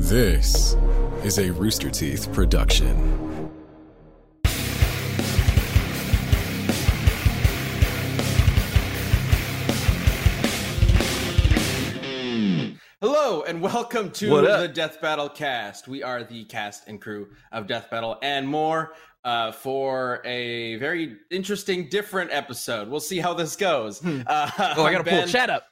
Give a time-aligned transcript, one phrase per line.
[0.00, 0.76] This
[1.24, 3.50] is a Rooster Teeth production.
[13.00, 15.86] Hello and welcome to the Death Battle cast.
[15.86, 18.94] We are the cast and crew of Death Battle and more
[19.24, 22.88] uh, for a very interesting, different episode.
[22.88, 24.04] We'll see how this goes.
[24.04, 25.64] Uh, Oh, I gotta pull chat up.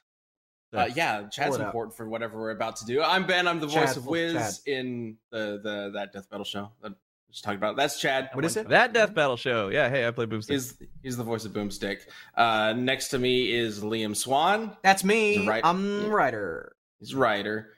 [0.72, 1.68] Uh, yeah, Chad's it up.
[1.68, 3.02] important for whatever we're about to do.
[3.02, 3.46] I'm Ben.
[3.48, 4.52] I'm the voice of pull Wiz Chad.
[4.66, 6.96] in the the that Death Battle show that we
[7.32, 7.76] just talked about.
[7.76, 8.30] That's Chad.
[8.32, 8.68] What is it?
[8.68, 9.68] That death battle show.
[9.68, 10.50] Yeah, hey, I play Boomstick.
[10.50, 12.00] Is he's the voice of Boomstick.
[12.36, 14.76] Uh, next to me is Liam Swan.
[14.82, 15.44] That's me.
[15.44, 15.66] a writer.
[15.66, 16.08] I'm Yeah.
[16.10, 16.76] writer.
[16.98, 17.72] He's a writer.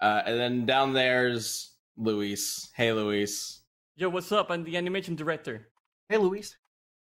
[0.00, 2.70] Uh, and then down there's Luis.
[2.74, 3.60] Hey, Luis.
[3.96, 4.50] Yo, what's up?
[4.50, 5.68] I'm the animation director.
[6.08, 6.56] Hey, Luis.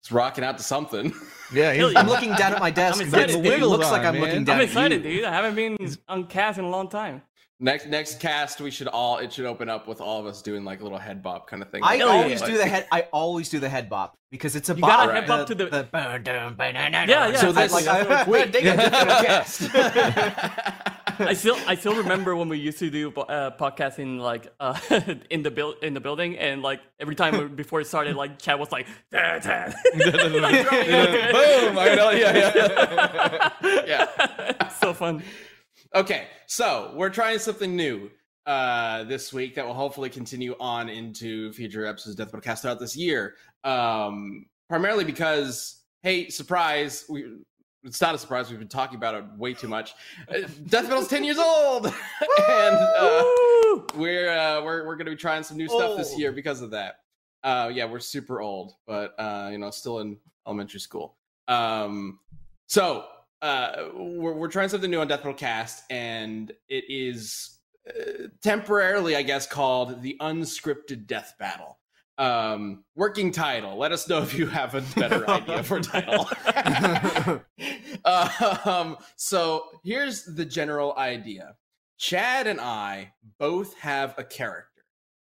[0.03, 1.13] He's rocking out to something.
[1.53, 1.95] yeah, he's.
[1.97, 3.01] I'm looking down at my desk.
[3.03, 3.45] I'm but excited.
[3.45, 4.23] It Wiggles looks like I'm man.
[4.23, 5.17] looking down I'm at excited, you.
[5.17, 5.25] dude.
[5.25, 5.77] I haven't been
[6.09, 7.23] on cast in a long time.
[7.61, 10.65] Next next cast, we should all it should open up with all of us doing
[10.65, 11.83] like a little head bop kind of thing.
[11.83, 12.47] I Like, always yeah.
[12.47, 12.87] do the head.
[12.93, 14.91] I always do the head bop because it's a You bop.
[14.91, 17.73] gotta head The- bop to the- the burn down, burn down, Yeah, yeah, So that's-
[17.73, 20.19] that's like I, what- they got different.
[21.21, 24.79] I still, I still remember when we used to do uh, podcasting like uh,
[25.31, 28.39] in the build in the building, and like every time we- before it started, like
[28.41, 31.77] Chad was like, "Dad, Dad." boom.
[31.79, 32.11] I know.
[32.11, 33.83] Yeah, yeah.
[33.87, 34.69] yeah.
[34.69, 35.25] so fun.
[35.95, 38.11] Okay, so we're trying something new
[38.47, 42.63] uh, this week that will hopefully continue on into future episodes of Death Battle Cast
[42.63, 43.37] throughout this year.
[43.65, 47.25] Um, primarily because, hey, surprise, we,
[47.85, 48.51] it's not a surprise.
[48.51, 49.95] We've been talking about it way too much.
[50.29, 51.87] Uh, Death Battle's ten years old,
[52.49, 53.25] and uh,
[53.95, 56.97] we're uh, we're we're gonna be trying some new stuff this year because of that.
[57.45, 61.17] Uh, yeah, we're super old, but uh, you know, still in elementary school.
[61.47, 62.19] Um,
[62.67, 63.07] so
[63.43, 67.59] uh, we're we're trying something new on Death Battle Cast, and it is
[67.89, 71.79] uh, temporarily, I guess, called the Unscripted Death Battle.
[72.19, 73.77] Um, working title.
[73.77, 76.29] Let us know if you have a better idea for title.
[78.65, 81.55] um, so here's the general idea.
[81.97, 84.83] Chad and I both have a character,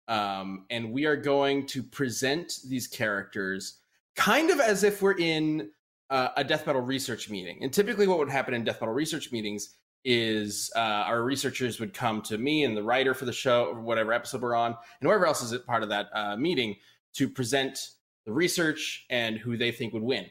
[0.07, 3.79] um, and we are going to present these characters
[4.15, 5.69] kind of as if we're in
[6.09, 7.59] uh, a death battle research meeting.
[7.61, 11.93] And typically, what would happen in death battle research meetings is uh, our researchers would
[11.93, 15.09] come to me and the writer for the show, or whatever episode we're on, and
[15.09, 16.75] whoever else is a part of that uh, meeting
[17.13, 17.89] to present
[18.25, 20.25] the research and who they think would win.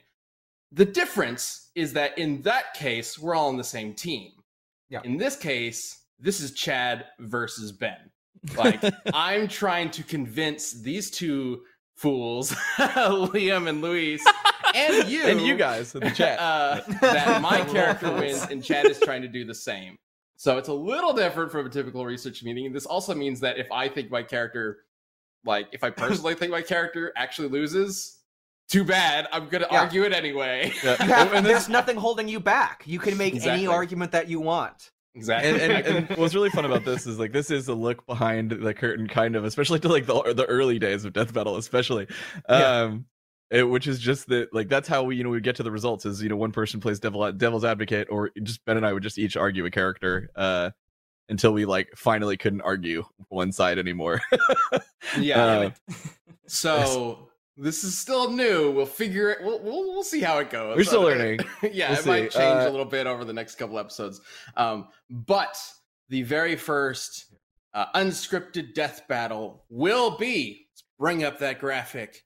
[0.73, 4.33] The difference is that in that case, we're all on the same team.
[4.91, 5.01] Yeah.
[5.05, 8.11] In this case, this is Chad versus Ben.
[8.56, 8.83] Like,
[9.15, 11.62] I'm trying to convince these two
[11.95, 14.25] fools, Liam and Luis,
[15.01, 16.39] and you, And you guys in the chat.
[16.41, 19.97] uh, that my character wins, and Chad is trying to do the same.
[20.37, 22.67] So it's a little different from a typical research meeting.
[22.67, 24.79] And this also means that if I think my character,
[25.45, 28.19] like if I personally think my character actually loses,
[28.69, 29.29] too bad.
[29.31, 29.83] I'm gonna Yeah.
[29.83, 30.73] argue it anyway.
[30.83, 30.97] Yeah.
[31.05, 32.83] You have- And there's nothing holding you back.
[32.87, 33.65] You can make Exactly.
[33.65, 34.91] any argument that you want.
[35.15, 35.51] exactly.
[35.51, 38.51] and, and, and what's really fun about this is like this is a look behind
[38.51, 42.06] the curtain, kind of, especially to like the the early days of Death Battle, especially.
[42.49, 42.97] Yeah.
[43.50, 45.71] It- which is just that like that's how we you know we get to the
[45.71, 48.93] results is you know one person plays devil devil's advocate or just Ben and I
[48.93, 50.71] would just each argue a character uh
[51.28, 54.21] until we like finally couldn't argue one side anymore.
[55.19, 55.44] yeah.
[55.44, 55.71] Uh,
[56.47, 58.71] so this is still new.
[58.72, 59.38] We'll figure it.
[59.43, 60.76] We'll we'll, we'll see how it goes.
[60.76, 61.41] We're still learning.
[61.72, 64.21] yeah, We'll it might change Uh, a little bit over the next couple episodes.
[64.56, 65.56] Um, but
[66.09, 67.26] the very first
[67.72, 72.25] uh, unscripted death battle will be let's bring up that graphic.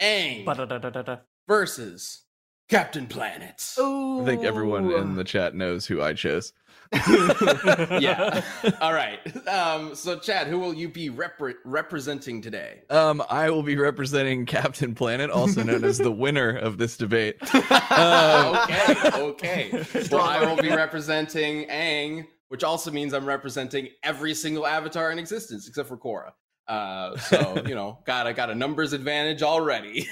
[0.00, 1.16] Aang Ba-da-da-da-da-da.
[1.46, 2.24] versus
[2.68, 3.74] Captain Planet.
[3.78, 4.22] Ooh.
[4.22, 6.52] I think everyone in the chat knows who I chose.
[6.92, 8.42] Yeah.
[8.80, 9.18] All right.
[9.46, 12.80] Um, so, Chad, who will you be repre- representing today?
[12.88, 17.36] Um, I will be representing Captain Planet, also known as the winner of this debate.
[17.54, 20.08] Um, okay, okay.
[20.10, 25.18] Well, I will be representing Aang, which also means I'm representing every single avatar in
[25.18, 26.32] existence except for Korra.
[26.68, 30.06] Uh, so you know, got I got a numbers advantage already.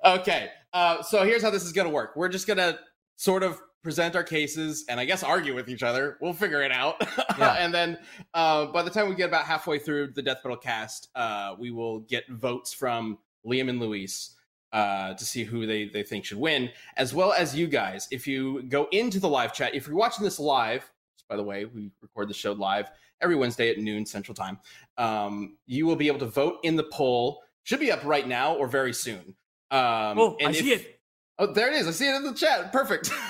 [0.05, 2.15] okay, uh, so here's how this is gonna work.
[2.15, 2.79] We're just gonna
[3.17, 6.17] sort of present our cases and I guess argue with each other.
[6.19, 7.01] We'll figure it out.
[7.37, 7.55] Yeah.
[7.55, 7.97] and then
[8.33, 11.69] uh, by the time we get about halfway through the Death Battle cast, uh, we
[11.69, 14.37] will get votes from Liam and Luis
[14.71, 18.07] uh, to see who they, they think should win, as well as you guys.
[18.11, 20.89] If you go into the live chat, if you're watching this live,
[21.27, 22.89] by the way, we record the show live
[23.21, 24.59] every Wednesday at noon Central Time,
[24.97, 27.41] um, you will be able to vote in the poll.
[27.63, 29.35] Should be up right now or very soon.
[29.71, 30.99] Um, Oh, I and see it.
[31.37, 31.87] Oh, there it is.
[31.87, 32.71] I see it in the chat.
[32.71, 33.11] Perfect.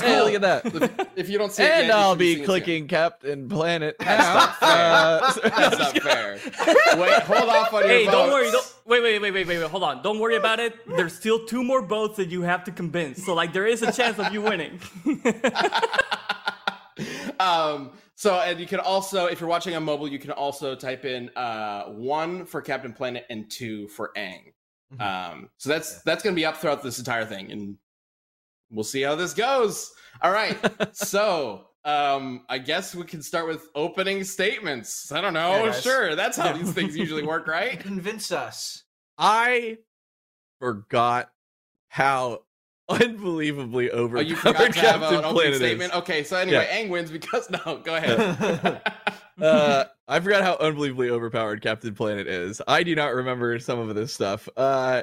[0.00, 1.10] Hey, look at that.
[1.14, 3.96] If you don't see it, and I'll should be clicking Captain Planet.
[4.00, 4.70] That's not fair.
[4.90, 5.50] Uh.
[5.50, 6.38] That's not fair.
[6.98, 8.50] Wait, hold off on your Hey, don't worry.
[8.50, 9.70] Don't, wait, wait, wait, wait, wait, wait.
[9.70, 10.02] Hold on.
[10.02, 10.74] Don't worry about it.
[10.96, 13.24] There's still two more votes that you have to convince.
[13.24, 14.80] So, like, there is a chance of you winning.
[17.40, 21.04] um, so, and you can also, if you're watching on mobile, you can also type
[21.04, 24.52] in uh, one for Captain Planet and two for Aang.
[24.94, 25.00] Mhm.
[25.00, 27.76] Um, so that's that's going to be up throughout this entire thing, and
[28.70, 29.92] we'll see how this goes.
[30.22, 30.56] All right,
[30.96, 35.12] so um, I guess we can start with opening statements.
[35.12, 35.66] I don't know.
[35.66, 37.78] Yeah, sure, that's how these things usually work, right?
[37.78, 38.84] Convince us.
[39.18, 39.78] I
[40.58, 41.30] forgot
[41.88, 42.42] how
[42.88, 44.18] unbelievably over.
[44.18, 45.58] Oh, you forgot to have Captain an opening is.
[45.58, 45.94] statement.
[45.94, 46.82] Okay, so anyway, Yeah.
[46.82, 47.80] Aang wins because no.
[47.84, 48.82] Go ahead.
[49.42, 52.62] uh, I forgot how unbelievably overpowered Captain Planet is.
[52.66, 54.48] I do not remember some of this stuff.
[54.56, 55.02] Uh,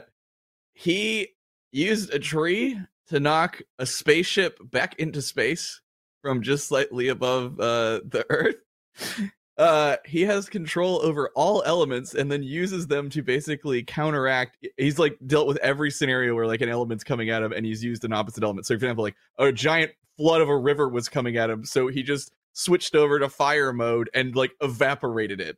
[0.74, 1.30] he
[1.72, 5.82] used a tree to knock a spaceship back into space
[6.22, 8.56] from just slightly above uh, the Earth.
[9.58, 14.58] Uh, he has control over all elements and then uses them to basically counteract.
[14.78, 17.84] He's like dealt with every scenario where like an element's coming at him and he's
[17.84, 18.66] used an opposite element.
[18.66, 21.88] So, for example, like a giant flood of a river was coming at him, so
[21.88, 25.58] he just switched over to fire mode and like evaporated it.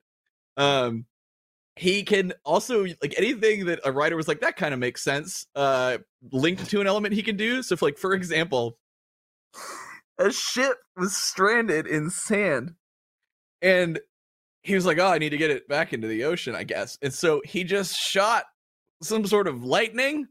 [0.57, 1.05] Um,
[1.75, 5.47] he can also like anything that a writer was like that kind of makes sense.
[5.55, 5.97] Uh,
[6.31, 7.63] linked to an element he can do.
[7.63, 8.77] So, if, like for example,
[10.19, 12.75] a ship was stranded in sand
[13.61, 13.99] and
[14.63, 16.97] he was like, "Oh, I need to get it back into the ocean, I guess."
[17.01, 18.45] And so he just shot
[19.01, 20.27] some sort of lightning,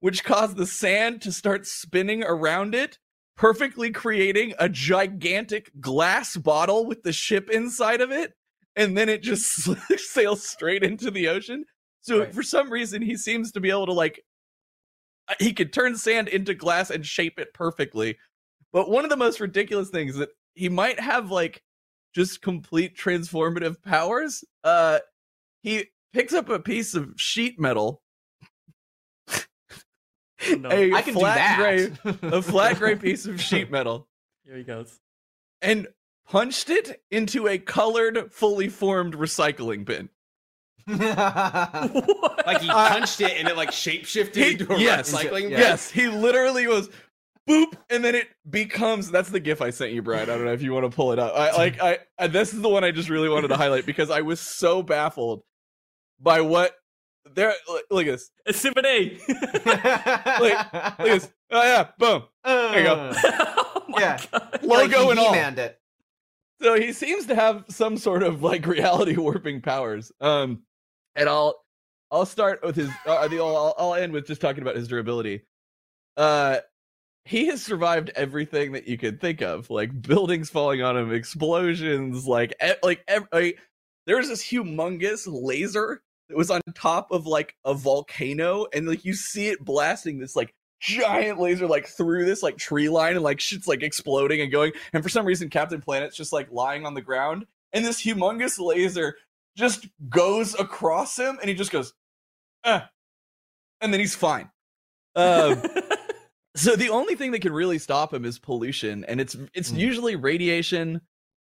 [0.00, 2.98] which caused the sand to start spinning around it,
[3.36, 8.32] perfectly creating a gigantic glass bottle with the ship inside of it,
[8.76, 9.46] and then it just
[9.98, 11.64] sails straight into the ocean.
[12.00, 12.34] So Right.
[12.34, 14.22] for some reason, he seems to be able to like
[15.28, 18.16] uh, he could turn sand into glass and shape it perfectly.
[18.72, 21.62] But one of the most ridiculous things that he might have like
[22.14, 24.44] just complete transformative powers.
[24.64, 24.98] Uh
[25.62, 28.02] he picks up a piece of sheet metal,
[30.56, 30.70] No.
[30.70, 31.56] a I can do flat that.
[31.58, 34.08] gray, a flat gray piece of sheet metal,
[34.44, 34.98] Here he goes.
[35.60, 35.88] and
[36.28, 40.08] punched it into a colored, fully formed recycling bin.
[40.88, 42.46] What?
[42.46, 45.50] like he punched it and it like shapeshifted He- into a yes, recycling.
[45.50, 45.58] yeah.
[45.58, 46.88] Yes, he literally was
[47.48, 49.10] boop, and then it becomes.
[49.10, 50.28] That's the gif I sent you, Brian.
[50.28, 51.34] I don't know if you want to pull it up.
[51.34, 51.80] I like.
[51.82, 54.40] I, I this is the one I just really wanted to highlight because I was
[54.40, 55.42] so baffled
[56.20, 56.74] by what
[57.34, 57.54] there.
[57.68, 58.30] Look, look at this.
[58.46, 59.18] Exhibit A.
[59.28, 59.44] Look
[60.74, 61.28] at this.
[61.50, 62.22] Oh yeah, boom.
[62.44, 63.12] there you go.
[63.14, 64.18] oh my Yeah.
[64.30, 64.60] god.
[64.62, 65.32] Logo and all.
[65.32, 65.78] He-Manned it.
[66.60, 70.10] So he seems to have some sort of like reality warping powers.
[70.20, 70.62] Um,
[71.14, 71.54] and I'll
[72.10, 72.90] I'll start with his.
[73.06, 75.42] Uh, the, I'll, I'll end with just talking about his durability.
[76.16, 76.58] Uh,
[77.28, 82.26] he has survived everything that you could think of, like buildings falling on him, explosions,
[82.26, 83.58] like e- like, ev- like
[84.06, 89.48] this humongous laser that was on top of like a volcano, and like you see
[89.48, 93.68] it blasting this like giant laser like through this like tree line and like shit's
[93.68, 97.02] like exploding and going and for some reason captain planet's just like lying on the
[97.02, 99.16] ground and this humongous laser
[99.56, 101.94] just goes across him and he just goes
[102.62, 102.80] eh.
[103.80, 104.48] and then he's fine
[105.16, 105.60] um
[106.58, 109.78] so the only thing that can really stop him is pollution and it's it's Mm.
[109.78, 111.00] usually radiation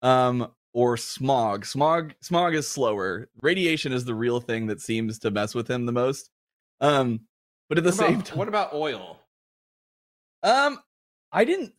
[0.01, 5.31] um or smog smog smog is slower radiation is the real thing that seems to
[5.31, 6.29] mess with him the most
[6.81, 7.21] um
[7.69, 9.19] but at the What same about, time what about oil?
[10.43, 10.79] um,
[11.31, 11.74] I didn't,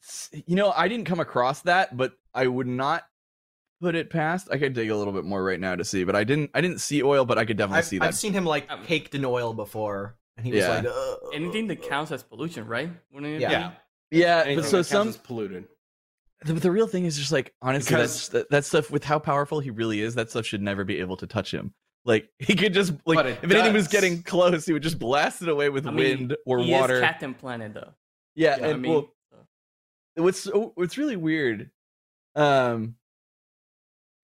[0.47, 3.05] you know, I didn't come across that, but I would not
[3.81, 4.49] put it past.
[4.51, 6.61] I could dig a little bit more right now to see, but I didn't, I
[6.61, 8.09] didn't see oil, but I could definitely I've, see that.
[8.09, 10.69] I've seen him like Um, caked in oil before, and he was Yeah.
[10.77, 11.89] like, "Ugh." Anything that uh, uh.
[11.89, 12.91] counts as pollution, right?
[13.13, 13.73] Wouldn't it Yeah.
[14.11, 14.19] be?
[14.19, 15.67] yeah, Anything but so that some, polluted.
[16.45, 19.19] the, the real thing is just like honestly, Because- that's that, that stuff with how
[19.19, 20.15] powerful he really is.
[20.15, 21.73] That stuff should never be able to touch him.
[22.05, 25.43] Like he could just like if it anything was getting close, he would just blast
[25.43, 26.95] it away with I mean, wind or he water.
[26.97, 27.93] Is Captain Planet, though.
[28.35, 29.13] yeah, Yeah, and I mean, well,
[30.17, 31.71] what's so- what's really weird
[32.37, 32.95] um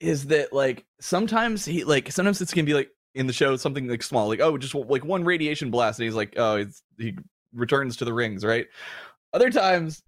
[0.00, 3.88] is that like sometimes he like sometimes it's gonna be like in the show something
[3.88, 7.16] like small like oh just like one radiation blast and he's like oh it's he
[7.54, 8.66] returns to the rings right?
[9.35, 10.02] Other times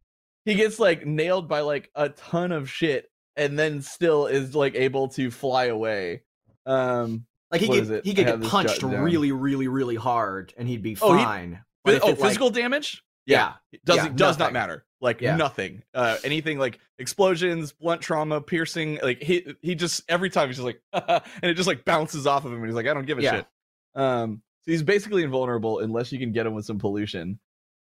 [0.45, 4.75] he gets like nailed by like a ton of shit and then still is like
[4.75, 6.23] able to fly away.
[6.67, 10.97] Um like he could he could get punched really, really, really hard, and he'd be
[11.01, 11.63] Oh, he- fine.
[11.87, 13.55] Oh it, like- physical damage yeah,
[13.85, 14.85] does Yeah, does not matter.
[15.01, 15.37] Like Yeah.
[15.37, 15.83] nothing.
[15.95, 20.65] Uh anything like explosions blunt trauma piercing like he he just every time he's just
[20.67, 23.19] like and it just like bounces off of him and he's like i don't give
[23.19, 23.31] a Yeah.
[23.37, 23.47] shit.
[23.95, 27.39] Um so he's basically invulnerable unless you can get him with some pollution.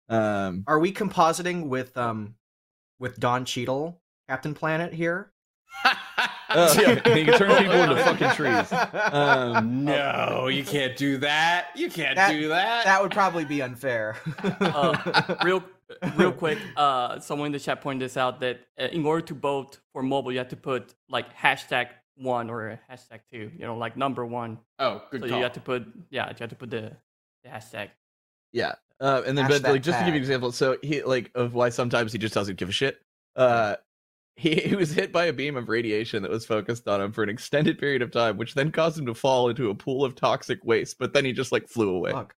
[0.09, 2.35] Um, Are we compositing with um
[2.99, 5.31] with Don Cheadle, Captain Planet here?
[5.85, 5.95] Uh,
[6.79, 8.71] yeah, and he can turn people into fucking trees.
[9.11, 11.67] Um, no, you can't do that.
[11.75, 12.85] You can't That- do that.
[12.85, 14.17] That would probably be unfair.
[14.59, 15.63] Uh, real
[16.15, 19.35] real quick uh someone in the chat pointed this out that uh, in order to
[19.35, 23.77] vote for mobile you have to put like hashtag one or hashtag two you know
[23.77, 25.37] like number one oh, good so call.
[25.37, 26.91] you have to put yeah you have to put the,
[27.43, 27.89] the hashtag
[28.53, 28.73] Yeah.
[28.99, 31.53] Uh, and then, but like, just to give you an example, so he like of
[31.53, 33.01] why sometimes he just doesn't give a shit.
[33.35, 33.75] Uh,
[34.35, 37.23] he, he was hit by a beam of radiation that was focused on him for
[37.23, 40.15] an extended period of time, which then caused him to fall into a pool of
[40.15, 40.97] toxic waste.
[40.99, 42.11] But then he just like flew away.
[42.11, 42.35] Fuck.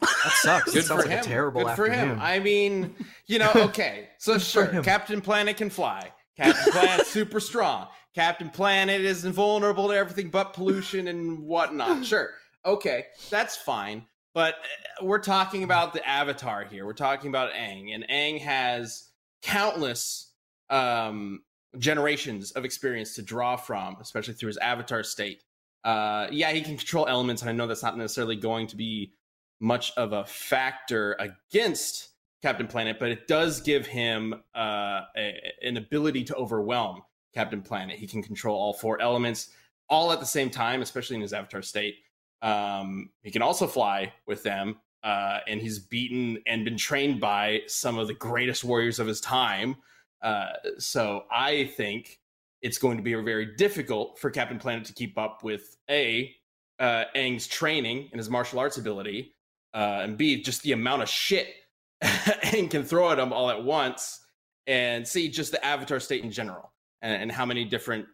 [0.00, 0.72] That sucks.
[0.72, 1.24] Good It sounds for like him.
[1.24, 2.18] a terrible Good for him.
[2.20, 2.94] I mean,
[3.26, 4.08] you know, okay.
[4.18, 4.82] So sure.
[4.82, 6.12] Captain Planet can fly.
[6.36, 7.88] Captain Planet's super strong.
[8.14, 12.04] Captain Planet is invulnerable to everything but pollution and whatnot.
[12.14, 12.30] Sure.
[12.66, 14.06] Okay, that's fine.
[14.32, 16.86] But uh, we're talking about the Avatar here.
[16.86, 19.10] We're talking about Aang, and Aang has
[19.42, 20.32] countless
[20.74, 21.42] um,
[21.78, 25.44] generations of experience to draw from, especially through his Avatar state.
[25.84, 29.12] Uh, yeah, he can control elements, and I know that's not necessarily going to be
[29.60, 32.08] much of a factor against
[32.42, 37.02] Captain Planet, but it does give him uh, a, an ability to overwhelm
[37.34, 37.98] Captain Planet.
[37.98, 39.50] He can control all four elements
[39.88, 41.96] all at the same time, especially in his Avatar state.
[42.42, 47.60] Um, he can also fly with them, uh, and he's beaten and been trained by
[47.66, 49.76] some of the greatest warriors of his time.
[50.24, 52.18] Uh, so I think
[52.62, 56.34] it's going to be very difficult for Captain Planet to keep up with a
[56.80, 59.34] uh, Aang's training and his martial arts ability,
[59.74, 61.48] uh, and b just the amount of shit
[62.02, 64.20] Aang can throw at him all at once,
[64.66, 68.06] and see just the Avatar state in general, and, and how many different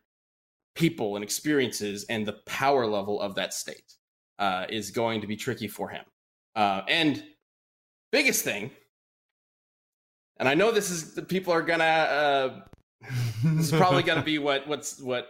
[0.74, 3.94] people and experiences and the power level of that state
[4.38, 6.04] uh, is going to be tricky for him.
[6.54, 7.22] Uh, and
[8.12, 8.70] biggest thing,
[10.40, 11.84] and I know this is people are gonna.
[11.84, 12.60] Uh,
[13.44, 15.28] this is probably to be what what's what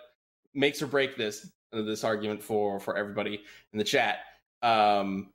[0.55, 4.21] makes or break this this argument for for everybody in the chat.
[4.62, 5.33] Um,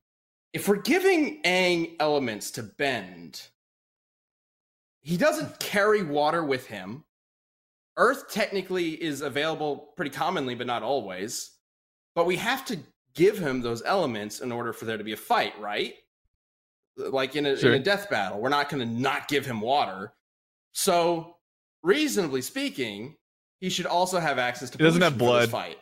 [0.53, 3.47] if we're giving Aang elements to bend,
[5.01, 7.03] he doesn't carry water with him.
[7.97, 11.51] Earth technically is available pretty commonly, but not always.
[12.13, 12.79] But we have to
[13.13, 15.95] give him those elements in order for there to be a fight, right?
[16.97, 17.73] Like in a, Sure.
[17.73, 20.13] in a death battle, we're not going to not give him water.
[20.73, 21.35] So,
[21.83, 23.15] reasonably speaking,
[23.59, 24.77] he should also have access to.
[24.77, 25.63] He doesn't have pollution for this blood.
[25.63, 25.77] Fight.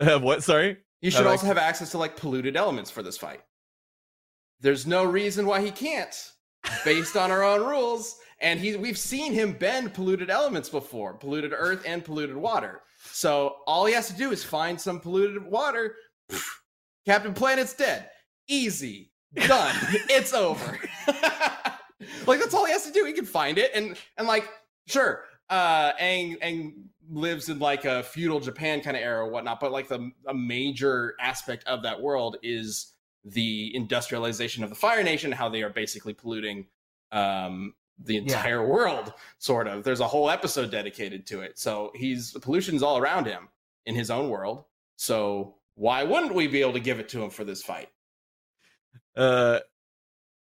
[0.00, 0.44] Have what?
[0.44, 0.76] Sorry.
[1.00, 3.40] He should also have access to like polluted elements for this fight.
[4.60, 6.14] There's no reason why he can't,
[6.84, 8.16] based on our own rules.
[8.40, 12.82] And he, we've seen him bend polluted elements before, polluted earth and polluted water.
[13.10, 15.96] So all he has to do is find some polluted water.
[17.06, 18.10] Captain Planet's dead.
[18.48, 19.10] Easy.
[19.34, 19.74] Done.
[20.08, 20.78] it's over.
[22.26, 23.04] like that's all he has to do.
[23.04, 24.48] He can find it and and like
[24.86, 26.72] sure, uh Aang Aang
[27.10, 30.34] lives in like a feudal Japan kind of era or whatnot, but like the a
[30.34, 32.94] major aspect of that world is
[33.24, 36.66] the industrialization of the Fire Nation, how they are basically polluting
[37.12, 39.82] um the entire world, sort of.
[39.82, 41.58] There's a whole episode dedicated to it.
[41.58, 43.48] So he's pollution's all around him
[43.86, 44.64] in his own world.
[44.96, 47.88] So why wouldn't we be able to give it to him for this fight?
[49.16, 49.60] Uh,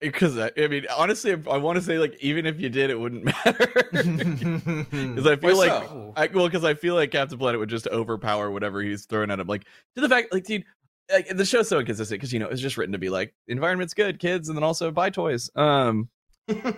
[0.00, 2.98] because I, I mean, honestly, I want to say like even if you did, it
[2.98, 3.70] wouldn't matter.
[3.92, 6.12] Because I feel Why like so?
[6.16, 9.38] I, well, because I feel like Captain Planet would just overpower whatever he's throwing at
[9.38, 9.46] him.
[9.46, 10.64] Like to the fact, like, dude,
[11.10, 13.94] like the show's so inconsistent because you know it's just written to be like environment's
[13.94, 15.50] good, kids, and then also buy toys.
[15.54, 16.08] Um,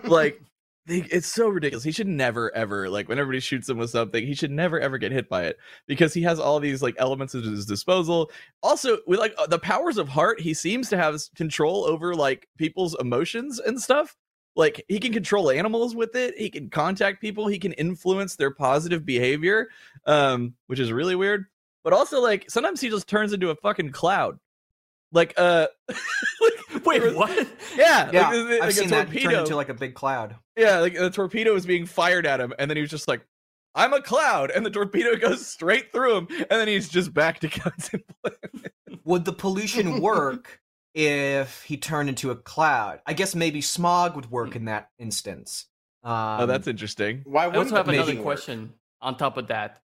[0.04, 0.40] like
[0.86, 1.84] they, it's so ridiculous.
[1.84, 4.98] He should never ever like when everybody shoots him with something, he should never ever
[4.98, 8.30] get hit by it because he has all these like elements at his disposal.
[8.62, 12.48] Also, with like uh, the powers of heart, he seems to have control over like
[12.58, 14.16] people's emotions and stuff.
[14.56, 16.34] Like he can control animals with it.
[16.36, 17.46] He can contact people.
[17.48, 19.68] He can influence their positive behavior,
[20.06, 21.46] um, which is really weird.
[21.82, 24.38] But also, like sometimes he just turns into a fucking cloud.
[25.14, 27.30] Like, uh, like, Wait, what?
[27.76, 29.40] Yeah, yeah, like, like I've a seen that turn torpedo.
[29.40, 30.36] into like a big cloud.
[30.56, 33.24] Yeah, like the torpedo was being fired at him, and then he was just like,
[33.74, 37.38] "I'm a cloud," and the torpedo goes straight through him, and then he's just back
[37.40, 38.72] to Captain Planet.
[39.04, 40.60] Would the pollution work
[40.94, 43.00] if he turned into a cloud?
[43.06, 45.66] I guess maybe smog would work in that instance.
[46.02, 47.22] Um, oh, that's interesting.
[47.24, 48.24] Why I wouldn't also have another pollution work?
[48.24, 49.80] question on top of that.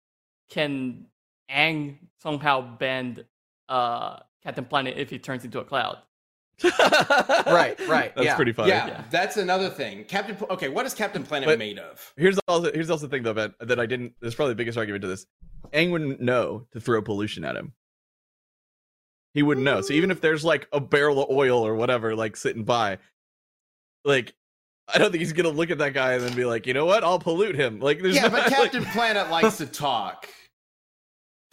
[0.49, 1.07] Can
[1.49, 3.25] Aang somehow bend
[3.69, 5.97] uh, Captain Planet if he turns into a cloud?
[6.63, 8.13] right, right.
[8.15, 8.35] That's yeah.
[8.35, 8.69] pretty funny.
[8.69, 9.03] Yeah, Yeah.
[9.09, 10.05] that's another thing.
[10.05, 10.37] Captain.
[10.49, 12.13] Okay, what is Captain Planet But- made of?
[12.17, 14.13] Here's also here's also the thing though that that I didn't.
[14.21, 15.25] There's probably the biggest argument to this.
[15.73, 17.73] Aang wouldn't know to throw pollution at him.
[19.33, 19.81] He wouldn't know.
[19.81, 22.99] So even if there's like a barrel of oil or whatever like sitting by,
[24.05, 24.33] like
[24.87, 26.85] I don't think he's gonna look at that guy and then be like, you know
[26.85, 27.03] what?
[27.03, 27.79] I'll pollute him.
[27.81, 30.29] Like, there's yeah, no, but like- Captain Planet likes to talk.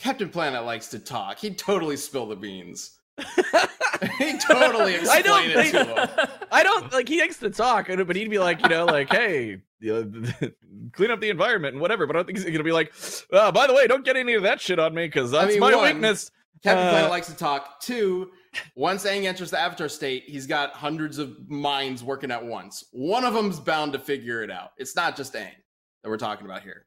[0.03, 1.39] Captain Planet likes to talk.
[1.39, 2.99] He'd totally spill the beans.
[4.19, 6.29] He'd totally I don't it to him.
[6.51, 9.59] I don't like he likes to talk, but he'd be like, you know, like, hey,
[9.81, 12.09] clean up the environment and whatever.
[12.09, 12.93] But I don't think he's gonna be like,
[13.33, 15.61] uh, by the way, don't get any of that shit on me because that's mean,
[15.61, 16.33] my one, weakness.
[16.65, 17.81] Captain Uh, Planet likes to talk.
[17.81, 18.33] Two,
[18.75, 22.87] once Aang enters the Avatar state, he's got hundreds of minds working at once.
[22.91, 24.73] One of them's bound to figure it out.
[24.79, 25.55] It's not just Aang
[26.03, 26.87] that we're talking about here.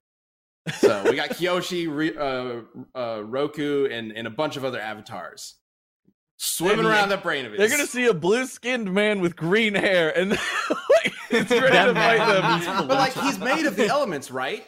[0.80, 5.56] So we got Kyoshi, uh, uh, Roku, and, and a bunch of other avatars
[6.38, 7.58] swimming And around the brain of it.
[7.60, 10.32] They're gonna see a blue-skinned man with green hair, and
[10.70, 12.88] like, it's ready to man fight them.
[12.88, 14.66] but like he's made of the elements, right?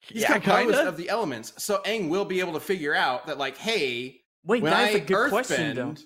[0.00, 0.86] He's Yeah, kinda.
[0.86, 1.52] of the elements.
[1.62, 4.98] So Aang will be able to figure out that, like, hey, Wait, when that's I
[4.98, 5.82] a good question, though.
[5.86, 6.02] earthbend,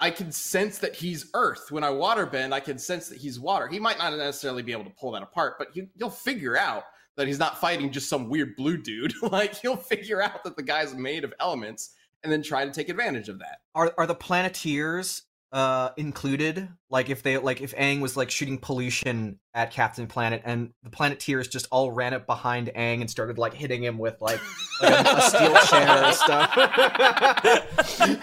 [0.00, 1.70] I can sense that he's earth.
[1.70, 3.68] When I waterbend, I can sense that he's water.
[3.68, 6.84] He might not necessarily be able to pull that apart, but he, he'll figure out
[7.16, 9.14] that he's not fighting just some weird blue dude.
[9.22, 11.90] like he'll figure out that the guy's made of elements
[12.22, 13.58] and then try to take advantage of that.
[13.74, 15.22] Are are the Planeteers
[15.54, 16.68] uh included?
[16.90, 20.90] Like if they like if Aang was like shooting pollution at Captain Planet and the
[20.90, 24.40] Planeteers just all ran up behind Aang and started like hitting him with like,
[24.82, 26.56] like a, a steel chair or stuff.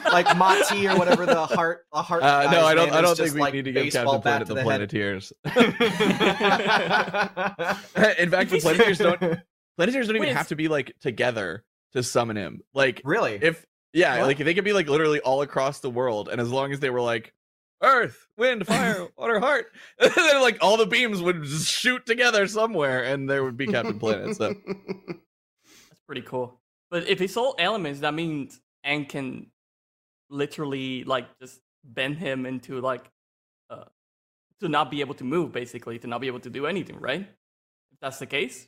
[0.11, 2.21] like Ma-Ti or whatever the heart a heart.
[2.21, 2.91] Uh, no, guy's I don't.
[2.91, 4.65] I don't just, think we like, need to give Captain Planet to the head.
[4.65, 5.33] Planeteers.
[8.19, 9.39] In fact, the If he's- Planeteers don't.
[9.77, 12.61] Planeteers don't even Wait, have to be like together to summon him.
[12.73, 13.39] Like really?
[13.41, 14.27] if yeah, What?
[14.27, 16.89] like they could be like literally all across the world, and as long as they
[16.89, 17.33] were like
[17.81, 19.67] Earth, Wind, Fire, Water, Heart,
[19.99, 23.67] and then like all the beams would just shoot together somewhere, and there would be
[23.67, 24.35] Captain Planet.
[24.35, 26.59] So That's pretty cool.
[26.89, 29.47] But if it's all elements, that means Aang can
[30.29, 33.09] literally like just bend him into like
[33.69, 33.85] uh
[34.59, 37.21] to not be able to move, basically, to not be able to do anything, right?
[37.21, 38.67] If that's the case.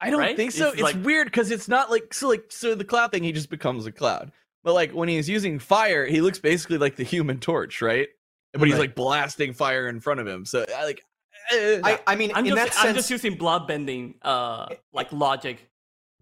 [0.00, 0.36] I don't Right?
[0.36, 0.66] think so.
[0.68, 3.22] It's It's, like- weird because it's not like so like so the cloud thing.
[3.22, 4.32] He just becomes a cloud.
[4.62, 8.08] But like when he's using fire, he looks basically like the Human Torch, right?
[8.52, 10.44] But he's like blasting fire in front of him.
[10.44, 11.04] So I like.
[11.52, 15.12] eh, I I mean I'm in just that I'm just using blood bending uh like
[15.12, 15.68] logic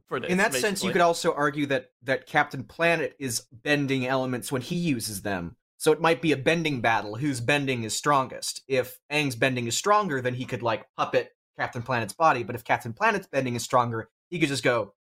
[0.08, 0.30] for this.
[0.30, 4.62] in that sense, you could also argue that that Captain Planet is bending elements when
[4.62, 5.56] he uses them.
[5.78, 7.16] So it might be a bending battle.
[7.16, 8.62] Whose bending is strongest?
[8.68, 12.42] If Aang's bending is stronger, then he could like puppet Captain Planet's body.
[12.42, 14.94] But if Captain Planet's bending is stronger, he could just go,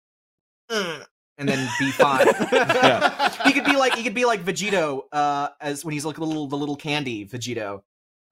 [0.69, 1.05] "Ugh,"
[1.37, 2.27] and then be fine.
[3.45, 6.25] he could be like he could be like Vegito, uh, as when he's like the
[6.25, 7.81] little the little candy Vegito.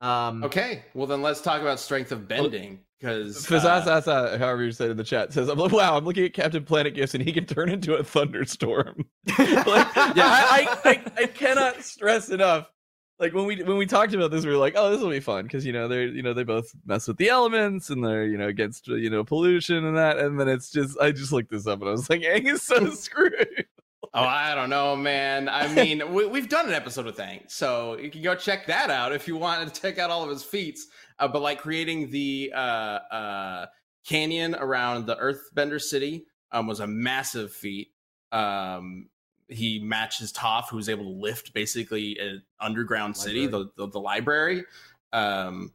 [0.02, 4.92] Um, Okay, well then let's talk about strength of bending because Fazazasa, however you said
[4.92, 7.32] in the chat, says, "I'm like, wow, I'm looking at Captain Planet gifts, and he
[7.32, 9.06] can turn into a thunderstorm."
[9.38, 9.48] like,
[9.96, 12.72] yeah, I, I, I, I cannot stress enough.
[13.20, 15.20] Like when we when we talked about this, we were like, "Oh, this will be
[15.20, 18.26] fun," because you know they're you know they both mess with the elements and they're
[18.26, 21.52] you know against you know pollution and that, and then it's just I just looked
[21.52, 23.66] this up and I was like, "Aang is so screwed."
[24.14, 25.50] Oh, I don't know, man.
[25.50, 28.90] I mean, we, we've done an episode with Aang, so you can go check that
[28.90, 30.88] out if you want to check out all of his feats.
[31.20, 33.66] Uh, but like creating the uh, uh,
[34.08, 37.90] canyon around the Earthbender city um, was a massive feat.
[38.32, 39.10] Um,
[39.50, 44.64] he matches Toph, who's able to lift basically an underground city, the, the the library.
[45.12, 45.74] Um,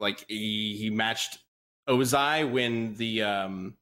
[0.00, 1.38] like he he matched
[1.88, 3.74] Ozai when the um,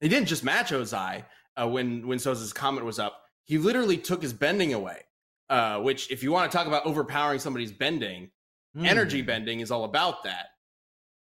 [0.00, 1.24] he didn't just match Ozai
[1.60, 3.24] uh, when when Sozin's comet was up.
[3.44, 5.02] He literally took his bending away.
[5.50, 8.30] Uh, which, if you want to talk about overpowering somebody's bending,
[8.76, 8.84] hmm.
[8.84, 10.48] energy bending is all about that.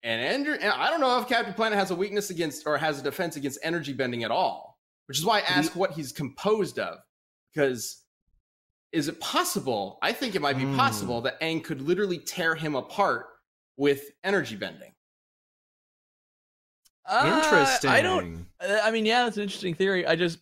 [0.02, 3.02] And, and I don't know if Captain Planet has a weakness against or has a
[3.02, 6.98] defense against energy bending at all, which is why I ask what he's composed of.
[7.56, 8.02] Because
[8.92, 9.98] is it possible?
[10.02, 10.76] I think it might be Hmm.
[10.76, 13.26] possible that Aang could literally tear him apart
[13.78, 14.92] with energy bending.
[17.10, 17.90] Interesting.
[17.90, 18.46] Uh, I don't.
[18.60, 20.06] Uh, I mean, yeah, that's an interesting theory.
[20.06, 20.38] I just,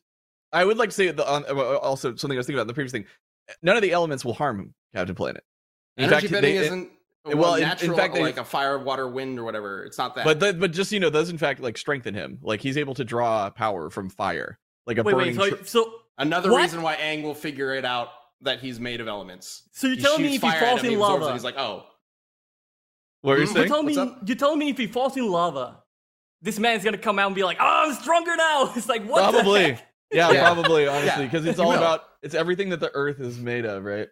[0.53, 2.69] I would like to say the on, uh, also something I was thinking about in
[2.69, 3.05] the previous thing.
[3.63, 5.45] None of the elements will harm Captain Planet.
[5.99, 6.91] In energy fact, bending they- isn't
[7.27, 9.85] well, well, in- in natural, fact, they- like a fire, water, wind, or whatever.
[9.85, 10.25] It's not that.
[10.25, 12.39] but the, but just you know, those in fact like strengthen him.
[12.43, 15.37] Like he's able to draw power from fire, like a Wait, burning.
[15.37, 16.63] wait, so, tr- so Another What?
[16.63, 18.09] reason why Aang will figure it out
[18.41, 19.63] that he's made of elements.
[19.73, 21.45] so you're He telling me if he falls him, he in absorbs it, lava, he's
[21.45, 21.87] like, oh,
[23.23, 23.53] what are you Mhm.
[23.53, 23.63] saying?
[23.65, 25.83] you telling me you're telling me if he falls in lava,
[26.43, 29.25] this man's gonna come out and be like, "Oh, I'm stronger now." It's like what?
[29.33, 29.73] the Probably.
[29.73, 29.87] heck?
[30.13, 30.53] Yeah, Yeah.
[30.53, 30.87] probably.
[30.87, 34.09] Honestly, because it's all about it's everything that the Earth is made of, right?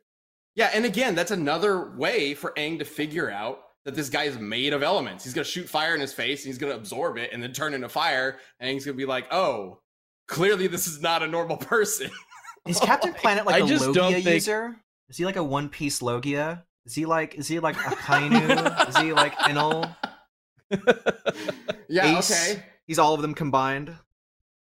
[0.55, 4.39] Yeah, and again, that's another way for Aang to figure out that this guy is
[4.39, 5.25] made of elements.
[5.25, 7.75] He's gonna shoot fire in his face, and he's gonna absorb it, and then turn
[7.75, 8.39] into fire.
[8.61, 9.81] And Aang's gonna be like, "Oh,
[10.29, 12.11] clearly this is not a normal person."
[12.67, 14.77] Is Captain Planet like I a just Logia don't think- user?
[15.09, 16.65] Is he like a One Piece Logia?
[16.87, 17.35] Is he like?
[17.35, 18.89] Is he like Akainu?
[18.89, 19.95] is he like Enel?
[21.89, 22.31] Yeah, Ace?
[22.31, 22.63] okay.
[22.87, 23.89] He's all of them combined.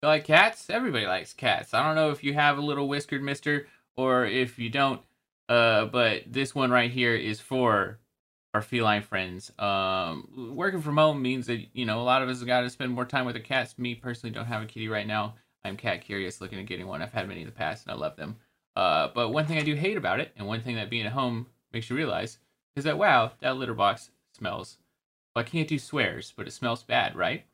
[0.04, 0.70] You like cats?
[0.70, 1.74] Everybody likes cats.
[1.74, 3.68] I don't know if you have a little whiskered mister
[3.98, 5.02] or if you don't,
[5.50, 8.00] uh, but this one right here is for
[8.54, 9.52] our feline friends.
[9.60, 12.70] Um, working from home means that, you know, a lot of us have got to
[12.70, 13.78] spend more time with the cats.
[13.78, 15.36] Me personally don't have a kitty right now.
[15.68, 17.02] I'm cat curious looking at getting one.
[17.02, 18.38] I've had many in the past and I love them.
[18.76, 21.12] Uh, but one thing I do hate about it, and one thing that being at
[21.12, 22.38] home makes you realize,
[22.76, 24.78] is that wow, that litter box smells.
[25.36, 27.46] Well, I can't do swears, but it smells bad, right?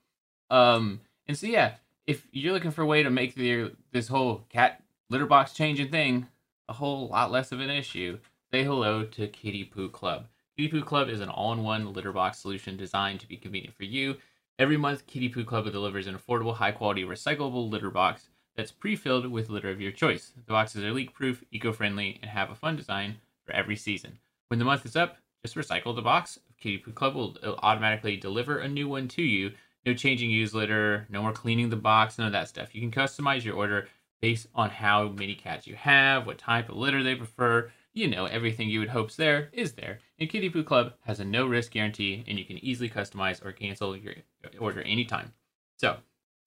[0.50, 1.76] Um, and so yeah,
[2.08, 5.90] if you're looking for a way to make the this whole cat litter box changing
[5.90, 6.28] thing
[6.68, 8.18] a whole lot less of an issue,
[8.52, 10.28] say hello to Kitty Poo Club.
[10.58, 14.18] Kitty Poo Club is an all-in-one litter box solution designed to be convenient for you.
[14.60, 19.50] Every month, Kitty Poo Club delivers an affordable, high-quality, recyclable litter box that's pre-filled with
[19.50, 20.32] litter of your choice.
[20.36, 23.16] The boxes are leak-proof, eco-friendly, and have a fun design
[23.48, 24.20] for every season.
[24.50, 26.38] When the month is up, just recycle the box.
[26.60, 29.54] Kitty Poo Club will automatically deliver a new one to you.
[29.88, 32.76] No changing used litter, no more cleaning the box, none of that stuff.
[32.76, 33.90] You can customize your order
[34.22, 37.72] based on how many cats you have, what type of litter they prefer.
[37.96, 40.00] You know, everything you would hope's there is there.
[40.24, 43.52] And Kitty Poo Club has a no risk guarantee, and you can easily customize or
[43.52, 44.14] cancel your
[44.58, 45.34] order anytime.
[45.76, 45.98] So,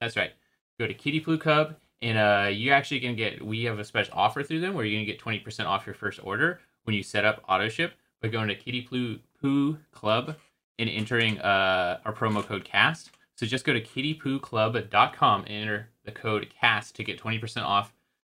[0.01, 0.33] that's right.
[0.81, 3.85] Go to Kitty Poo Club, and uh, you're actually going to get, we have a
[3.85, 6.97] special offer through them where you're going to get 20% off your first order when
[6.97, 10.37] you set up auto ship by going to Kitty Poo, Poo Club
[10.79, 13.11] and entering uh, our promo code CAST.
[13.35, 17.93] So just go to kittypooclub.com and enter the code CAST to get 20% off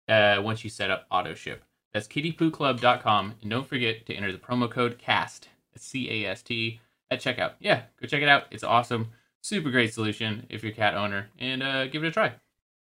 [0.06, 1.64] uh, once you set up auto ship.
[1.92, 3.34] That's kittypooclub.com.
[3.40, 7.52] And don't forget to enter the promo code CAST, C A S T, at checkout.
[7.58, 8.44] Yeah, go check it out.
[8.50, 9.08] It's awesome.
[9.42, 11.28] Super great solution if you're a cat owner.
[11.38, 12.34] And uh, give it a try.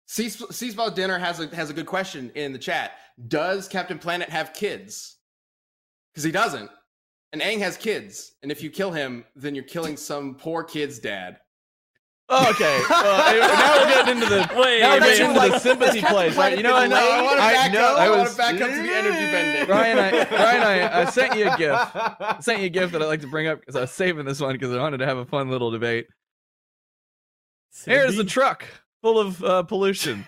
[0.07, 2.93] Seasball Dinner has a has a good question in the chat.
[3.27, 5.17] Does Captain Planet have kids?
[6.13, 6.69] Because he doesn't.
[7.33, 8.33] And Aang has kids.
[8.43, 11.39] And if you kill him, then you're killing some poor kid's dad.
[12.27, 12.81] Oh, okay.
[12.89, 16.35] Well, now we're getting into the Wait, now we're getting into like, the sympathy place.
[16.35, 16.57] Right?
[16.57, 16.89] You know what?
[16.89, 17.97] been I want to I- back up.
[17.97, 19.69] I I, want to back up to the energy bending.
[19.69, 21.95] Ryan, I, Ryan, I, I sent you a gift.
[21.95, 24.25] I sent you a gift that I'd like to bring up because I was saving
[24.25, 26.07] this one because I wanted to have a fun little debate.
[27.85, 28.65] Here's a truck
[29.01, 30.25] full of uh, pollution.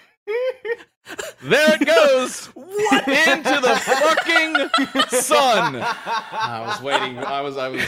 [1.41, 5.75] There it goes into the fucking sun.
[5.81, 7.17] I was waiting.
[7.19, 7.83] I was I was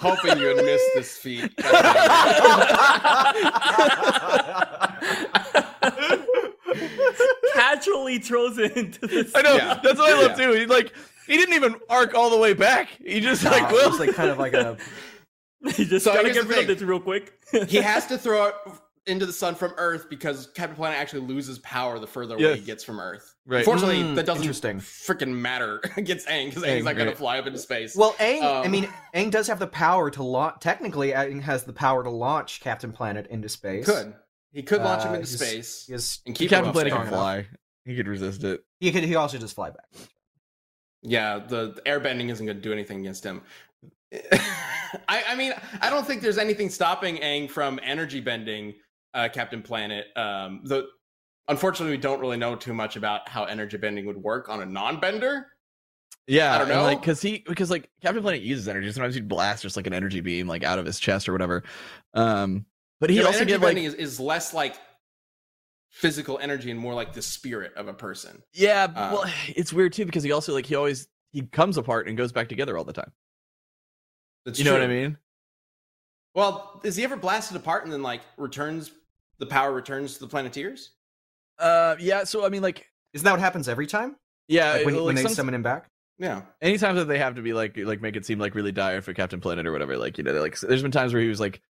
[0.00, 1.50] hoping you would miss this feat.
[7.54, 9.24] Casually throws it into the.
[9.24, 9.32] Sun.
[9.34, 9.80] I know Yeah.
[9.82, 10.46] that's what I love Yeah.
[10.46, 10.52] too.
[10.58, 10.92] He like
[11.26, 12.88] he didn't even arc all the way back.
[13.04, 14.76] He just like Nah, well, it's like kind of like a
[15.74, 17.32] He just So gotta get the rid of this real quick.
[17.68, 18.54] he has to throw it
[19.06, 22.62] into the sun from Earth because Captain Planet actually loses power the further away he
[22.62, 23.34] gets from Earth.
[23.46, 23.58] Right.
[23.58, 24.78] Unfortunately, Mm, that doesn't interesting.
[24.78, 27.12] freaking matter against Aang because Aang, Aang's not going right.
[27.12, 27.94] to fly up into space.
[27.94, 28.42] well, Aang.
[28.42, 30.56] I Um, mean, Aang does have the power to launch.
[30.60, 33.84] Technically, Aang has the power to launch Captain Planet into space.
[33.84, 34.14] could
[34.52, 37.46] he could launch him Uh, into space He, has, and keep Captain Planet can fly.
[37.84, 38.64] He could resist it.
[38.80, 39.04] he could.
[39.04, 39.86] He also just fly back.
[41.02, 43.42] Yeah, the, the airbending isn't going to do anything against him.
[45.08, 48.74] I, I mean, I don't think there's anything stopping Aang from energy bending
[49.14, 50.06] uh, Captain Planet.
[50.16, 50.88] Um, the
[51.48, 54.66] unfortunately, we don't really know too much about how energy bending would work on a
[54.66, 55.46] non-bender.
[56.26, 56.82] Yeah, I don't know.
[56.82, 58.90] like because he because like Captain Planet uses energy.
[58.92, 61.62] Sometimes he'd blast just like an energy beam like out of his chest or whatever.
[62.14, 62.64] Um,
[63.00, 64.76] but he Yeah, also energy get like is, is less like
[65.90, 68.42] physical energy and more like the spirit of a person.
[68.54, 68.84] yeah.
[68.94, 72.16] uh, well, it's weird too because he also like he always he comes apart and
[72.16, 73.12] goes back together all the time.
[74.46, 75.18] That's you know what I mean?
[76.34, 78.90] Well, is he ever blasted apart and then like returns
[79.38, 80.90] the power returns to the Planeteers?
[81.58, 82.24] Uh, yeah.
[82.24, 84.16] So I mean, like Isn't that what happens every time?
[84.48, 85.88] yeah, Like when, like, when they some- summon him back.
[86.18, 86.42] Yeah.
[86.62, 89.12] anytime that they have to be like like make it seem like really dire for
[89.14, 91.60] Captain Planet or whatever, like you know, like there's been times where he was like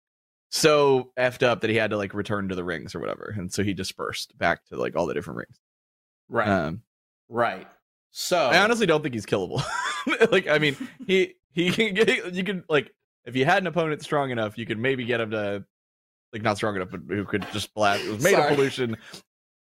[0.50, 3.50] so effed up that he had to like return to the rings or whatever, and
[3.53, 5.59] so he dispersed back to like all the different rings.
[6.29, 6.48] Right.
[6.48, 6.83] Um,
[7.31, 7.66] right.
[8.11, 9.62] So I honestly don't think he's killable.
[10.31, 12.92] like I mean, he he can get you can like
[13.24, 15.64] if you had an opponent strong enough, you could maybe get him to
[16.34, 18.04] like not strong enough, but who could just blast.
[18.04, 18.50] It was made Sorry.
[18.50, 18.96] of pollution.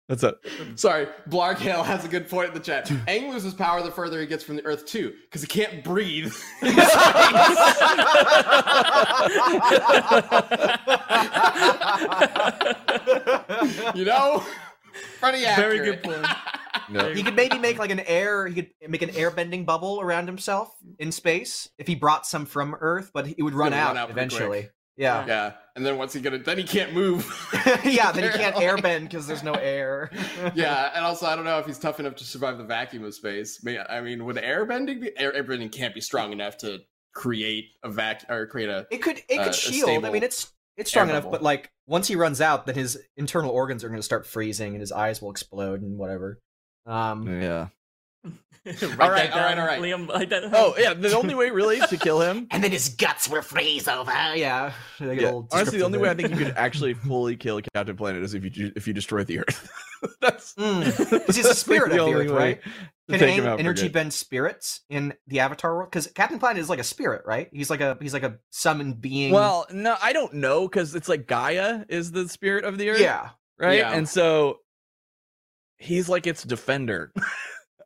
[0.08, 0.36] That's it.
[0.76, 2.88] Sorry, Blarghale has a good point in the chat.
[2.88, 6.34] Aang loses power the further he gets from the Earth too, because he can't breathe.
[13.94, 14.44] you know,
[15.20, 15.58] pretty accurate.
[15.58, 16.26] Very good point.
[16.92, 17.14] Yeah.
[17.14, 18.48] He could maybe make like an air.
[18.48, 22.48] He could make an air bending bubble around himself in space if he brought some
[22.48, 24.70] from Earth, but it would run It would run out, out eventually.
[25.00, 25.28] Quick.
[25.28, 25.46] Yeah.
[25.48, 26.40] Yeah, and then once he gonna?
[26.40, 27.26] Then he can't move.
[27.84, 30.10] yeah, then he can't airbend because there's no air.
[30.56, 33.14] yeah, and also I don't know if he's tough enough to survive the vacuum of
[33.14, 33.60] space.
[33.64, 33.66] I
[34.02, 35.18] mean, I would airbending be?
[35.18, 36.80] Air, airbending can't be strong enough to
[37.14, 38.88] create a vac or create a.
[38.92, 40.06] It could it Uh, could a shield.
[40.06, 41.32] I mean, it's it's strong enough, bubble.
[41.32, 44.74] but like once he runs out, then his internal organs are going to start freezing
[44.74, 46.40] and his eyes will explode and whatever.
[46.86, 47.68] Um, Yeah.
[48.66, 49.82] write All right, that all right, down, all right.
[49.82, 50.94] Liam, write that Oh yeah.
[50.94, 52.48] The only way really to kill him.
[52.52, 54.12] and then his guts will freeze over.
[54.36, 54.74] Yeah.
[55.00, 55.30] They Yeah.
[55.30, 58.34] a Honestly, the only way I think you could actually fully kill Captain Planet is
[58.34, 59.70] if you if you destroy the Earth.
[60.22, 60.66] That's there.
[60.84, 62.62] Mm, 'cause he's a spirit the of the only Earth, way right?
[63.10, 65.90] Can take him Aang out for energy bend spirits in the Avatar world?
[65.92, 67.50] Because Captain Planet is like a spirit, right?
[67.52, 69.34] He's like a he's like a summoned being.
[69.34, 73.00] Well, no, I don't know because it's like Gaia is the spirit of the Earth.
[73.02, 73.30] yeah.
[73.58, 73.80] right?
[73.80, 73.92] Yeah.
[73.94, 74.60] And so
[75.78, 77.12] he's like its defender.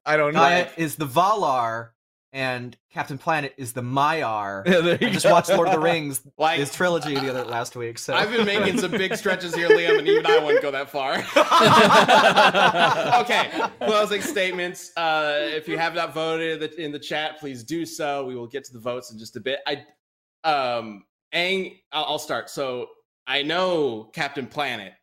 [0.05, 0.39] I don't know.
[0.39, 1.89] Gaia is the Valar,
[2.33, 4.67] and Captain Planet is the Maiar.
[4.73, 5.31] Yeah, there I you just go.
[5.31, 7.99] watched Lord of the Rings, Like his trilogy, the other last week.
[7.99, 10.89] So I've been making some big stretches here, Liam, and even I wouldn't go that
[10.89, 11.13] far.
[13.21, 14.95] okay, closing statements.
[14.97, 18.25] Uh, if you have not voted in the, in the chat, please do so.
[18.25, 19.59] We will get to the votes in just a bit.
[19.67, 19.83] I,
[20.43, 22.49] um, Aang, I'll, I'll start.
[22.49, 22.87] So
[23.27, 24.93] I know Captain Planet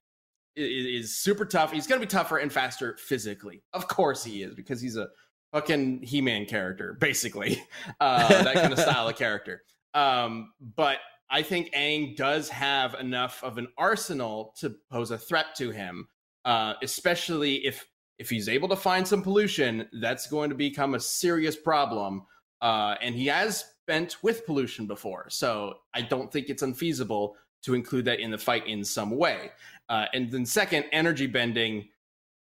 [0.57, 1.73] i- i- is, super tough.
[1.73, 3.63] He's gonna be tougher and faster physically.
[3.73, 5.09] Of course he is because he's a
[5.53, 7.63] fucking He-Man character, basically.
[8.01, 9.63] Uh, that kind of style of character.
[9.95, 15.55] Um, but I think Aang does have enough of an arsenal to pose a threat
[15.57, 16.09] to him,
[16.45, 17.87] uh, especially if
[18.19, 19.89] if he's able to find some pollution.
[20.01, 22.23] That's going to become a serious problem,
[22.63, 27.75] uh, and he has spent with pollution before, so I don't think it's unfeasible to
[27.75, 29.51] include that in the fight in some way.
[29.91, 31.89] Uh, and then second, energy bending.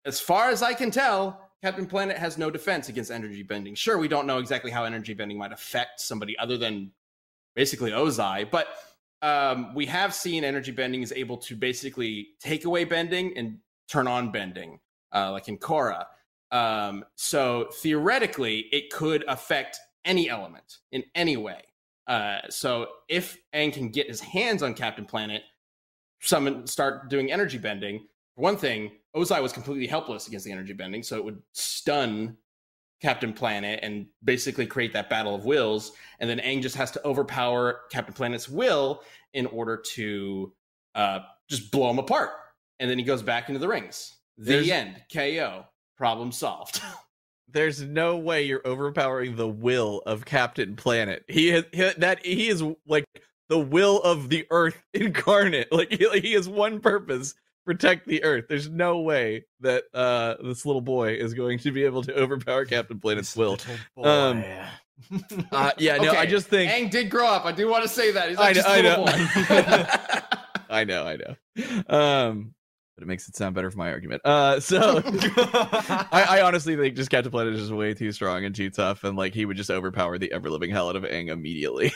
[0.05, 3.75] As far as I can tell, Captain Planet has no defense against energy bending.
[3.75, 6.91] Sure, we don't know exactly how energy bending might affect somebody other than
[7.55, 8.67] basically Ozai, but
[9.21, 13.57] um, we have seen energy bending is able to basically take away bending and
[13.89, 14.79] turn on bending,
[15.13, 16.05] uh, like in Korra.
[16.51, 21.63] Um, so theoretically, it could affect any element in any way.
[22.07, 25.43] Uh, so if Aang can get his hands on Captain Planet,
[26.21, 28.07] summon, start doing energy bending.
[28.35, 32.37] For one thing, Ozai was completely helpless against the energy bending, so it would stun
[33.01, 35.93] Captain Planet and basically create that battle of wills.
[36.19, 39.01] And then Aang just has to overpower Captain Planet's will
[39.33, 40.53] in order to
[40.95, 42.31] uh, just blow him apart.
[42.79, 44.17] And then he goes back into the rings.
[44.37, 45.01] The There's- end.
[45.13, 45.65] KO.
[45.97, 46.81] Problem solved.
[47.51, 51.25] There's no way you're overpowering the will of Captain Planet.
[51.27, 53.05] He is he, that he is like
[53.49, 55.71] the will of the Earth incarnate.
[55.71, 57.35] Like he, like, he has one purpose:
[57.65, 58.45] protect the Earth.
[58.47, 62.65] There's no way that uh this little boy is going to be able to overpower
[62.65, 63.57] Captain Planet's will.
[64.01, 64.43] Um,
[65.51, 67.45] Uh, yeah, no, I just think Aang did grow up.
[67.45, 68.29] I do want to say that.
[68.29, 69.05] He's I know, I know.
[70.69, 71.83] I know, I know.
[71.87, 72.53] Um,
[72.95, 74.21] but it makes it sound better for my argument.
[74.25, 75.01] Uh, so
[76.11, 79.05] I, I honestly think just Captain Planet is just way too strong and too tough,
[79.05, 81.93] and like he would just overpower the ever living hell out of Aang immediately.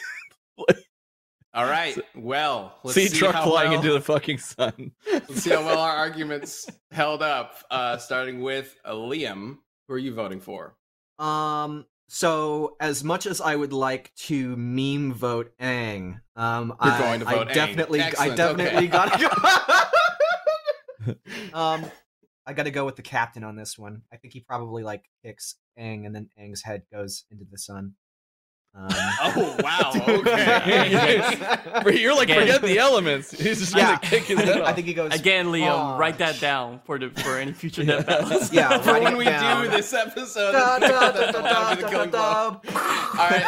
[1.56, 1.98] All right.
[2.16, 4.92] Well, let's see see truck how flying well- into the fucking sun.
[5.12, 7.58] Let's see how well our arguments held up.
[7.70, 9.58] Uh, starting with uh, Liam.
[9.88, 10.76] Who are you voting for?
[11.20, 11.86] Um.
[12.10, 17.20] So, as much as I would like to meme vote Aang, um, You're I, going
[17.22, 17.54] to vote I Aang.
[17.54, 18.88] definitely, I definitely okay.
[18.88, 19.89] gotta
[21.06, 21.13] go.
[21.58, 21.86] um,
[22.46, 24.02] I gotta go with the captain on this one.
[24.12, 27.94] I think he probably like kicks Aang, and then Aang's head goes into the sun.
[28.76, 28.88] Um,
[29.26, 29.92] Oh wow.
[29.96, 31.22] Okay.
[32.02, 32.40] You're like Again.
[32.42, 33.32] forget the elements.
[33.40, 35.98] He's just yeah, gonna kick his I think, I think he goes Again, Liam, "Ah,
[35.98, 38.20] write that down for the for any future death Yeah.
[38.22, 38.52] battles.
[38.54, 39.64] Yeah, for when we down.
[39.66, 42.60] do this episode, Da, da, da.
[43.18, 43.46] All right,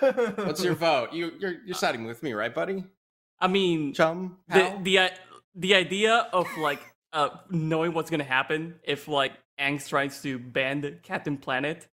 [0.00, 0.36] Luis.
[0.46, 1.12] What's your vote?
[1.12, 2.84] You, you're you're siding with me, right, buddy?
[3.40, 4.36] I mean, Chum.
[4.48, 4.80] the pal?
[4.82, 5.12] the i-
[5.54, 6.80] the idea of like
[7.12, 11.88] uh knowing what's gonna happen if like Aang tries to ban Captain Planet,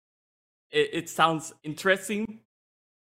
[0.75, 2.41] it, it sounds interesting,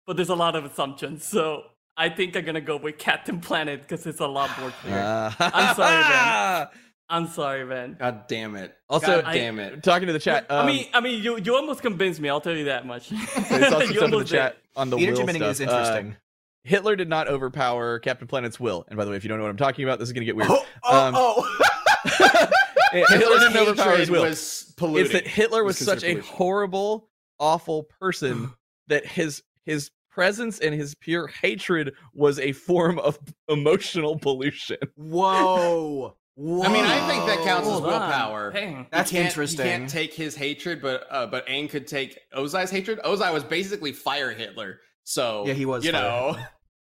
[0.06, 1.24] but there's a lot of assumptions.
[1.24, 1.62] So
[1.96, 4.98] I think I'm gonna go with Captain Planet because it's a lot more clear.
[4.98, 6.68] Uh, I'm sorry, man.
[7.10, 7.96] I'm sorry, man.
[7.98, 8.74] God damn it.
[8.90, 9.82] Also, God damn it.
[9.82, 10.44] Talking to the chat.
[10.50, 12.28] Um, I mean, I mean, you you almost convinced me.
[12.28, 13.08] I'll tell you that much.
[13.08, 14.36] there's also You some in the almost did.
[14.36, 15.52] chat on the, The energy will bending stuff.
[15.52, 16.16] is Uh, interesting.
[16.64, 18.84] Hitler did not overpower Captain Planet's will.
[18.88, 20.26] And by the way, if you don't know what I'm talking about, this is gonna
[20.26, 20.50] get weird.
[20.50, 21.58] oh, oh, um, oh.
[22.92, 24.22] Hitler didn't overpower his will.
[24.24, 25.04] was polluting.
[25.06, 27.07] it's that Hitler was It's such a considered horrible,
[27.38, 28.52] awful person
[28.88, 34.78] that his his presence and his pure hatred was a form of emotional pollution.
[34.96, 36.14] Whoa.
[36.34, 36.62] Whoa.
[36.62, 37.90] I mean, I think that counts as Hold on.
[37.90, 38.52] willpower.
[38.52, 38.86] Dang.
[38.92, 39.66] That's He can't- interesting.
[39.66, 43.00] He can't take his hatred, but uh, but Aang could take Ozai's hatred.
[43.04, 44.78] Ozai was basically fire Hitler.
[45.04, 46.36] So Yeah, he was You fire know,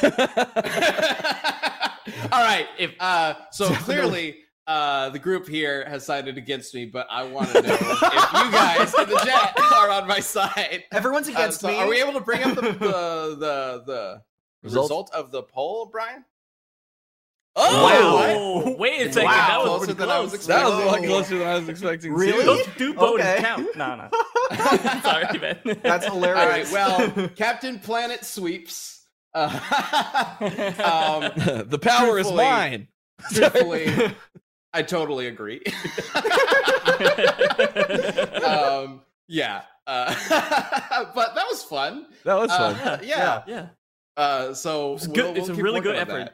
[2.32, 2.66] All right.
[2.78, 4.36] If Uh, so clearly,
[4.68, 8.50] uh, the group here has sided against me, but I want to know if you
[8.52, 10.84] guys in the chat are on my side.
[10.92, 11.76] Everyone's Uh, against so me.
[11.78, 14.22] Are we able to bring up the the the, the
[14.62, 14.84] Result?
[14.84, 16.24] result of the poll, Brian?
[17.56, 18.78] wow, what?
[18.78, 20.46] wait a second, Wow, that was closer pretty than I was close.
[20.46, 22.10] That was a lot closer than I was expecting.
[22.12, 22.16] too.
[22.16, 22.44] Really?
[22.44, 23.40] Those two voters Okay.
[23.42, 23.76] count.
[23.76, 24.08] No, no.
[25.02, 25.58] Sorry, man.
[25.82, 26.72] That's hilarious.
[26.72, 26.88] right.
[27.16, 29.06] Well, Captain Planet sweeps.
[29.34, 29.48] Uh,
[30.40, 32.88] um, the power is mine.
[33.32, 33.86] truthfully,
[34.72, 35.62] I totally agree.
[38.44, 39.62] um, yeah.
[39.86, 40.14] Uh,
[41.14, 42.06] but that was fun.
[42.24, 42.74] That was fun.
[42.74, 43.18] Uh, yeah.
[43.18, 43.42] Yeah.
[43.46, 43.66] yeah,
[44.16, 45.24] Uh, so it's we'll- good.
[45.34, 46.30] we'll it's a really good on effort.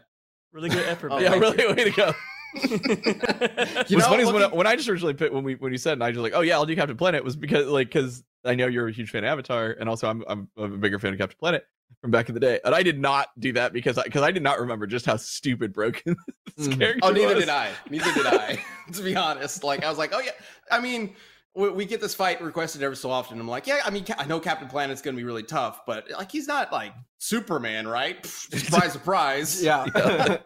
[0.52, 1.10] Really good effort.
[1.12, 2.12] Oh, yeah, thank really, way to go.
[2.64, 5.72] You What's know, funny is when I, when I just originally picked when we when
[5.72, 7.88] you said and I was like, oh yeah, I'll do Captain Planet was because like
[7.88, 10.76] because I know you're a huge fan of Avatar and also I'm I'm, I'm a
[10.78, 11.66] bigger fan of Captain Planet
[12.00, 14.30] from back in the day, and I did not do that because I because I
[14.30, 16.16] did not remember just how stupid broken
[16.56, 16.78] this Mhm.
[16.78, 17.44] character Oh, neither was.
[17.44, 17.70] did I.
[17.90, 18.58] Neither did I.
[18.92, 20.30] to be honest, like I was like, oh yeah.
[20.70, 21.14] I mean,
[21.54, 23.38] we, we get this fight requested every so often.
[23.38, 23.80] I'm like, yeah.
[23.84, 26.72] I mean, I know Captain Planet's going to be really tough, but like he's not
[26.72, 28.22] like Superman, right?
[28.22, 29.62] Pfft, surprise, surprise.
[29.62, 29.84] Yeah.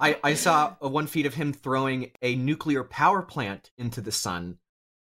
[0.00, 4.12] I, I saw a one feed of him throwing a nuclear power plant into the
[4.12, 4.58] sun.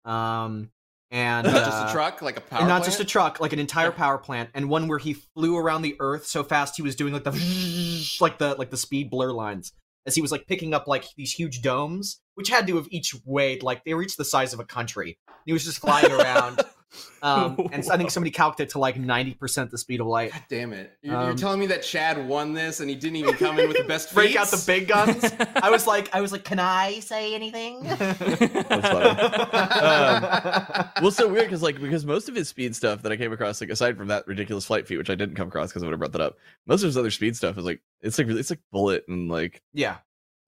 [0.06, 0.72] Um,
[1.10, 2.60] and Not just uh, a truck, like a power.
[2.60, 2.86] and not plant?
[2.86, 5.96] just a truck, like an entire power plant, and one where he flew around the
[6.02, 9.72] Earth so fast he was doing like the like the like the speed blur lines
[10.08, 13.14] as he was like picking up like these huge domes, which had to have each
[13.26, 15.20] weighed like they reached the size of a country.
[15.46, 16.62] He was just flying around,
[17.22, 20.32] um, and I think somebody calculated it to like ninety percent the speed of light.
[20.32, 20.94] God damn it!
[21.02, 23.68] You're, you're Um, telling me that Chad won this and he didn't even come in
[23.68, 24.40] with the best Break feats?
[24.40, 25.32] out the big guns.
[25.56, 27.84] I was like, I was like, can I say anything?
[31.02, 33.62] well, so weird because like because most of his speed stuff that I came across,
[33.62, 35.92] like aside from that ridiculous flight feat, which I didn't come across because I would
[35.94, 38.50] have brought that up, most of his other speed stuff is like it's like it's
[38.50, 39.98] like bullet and like yeah,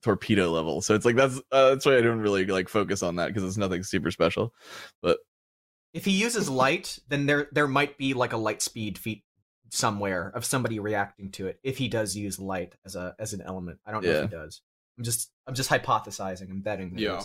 [0.04, 0.82] torpedo level.
[0.82, 3.44] So it's like that's uh, that's why I don't really like focus on that because
[3.44, 4.54] it's nothing super special.
[5.02, 5.20] But
[5.94, 9.24] if he uses light, then there there might be like a light speed feat
[9.72, 11.60] somewhere of somebody reacting to it.
[11.64, 14.18] If he does use light as a as an element, I don't know Yeah.
[14.24, 14.62] if he does.
[14.98, 16.94] I'm just I'm just hypothesizing and betting.
[16.96, 17.22] that Yeah.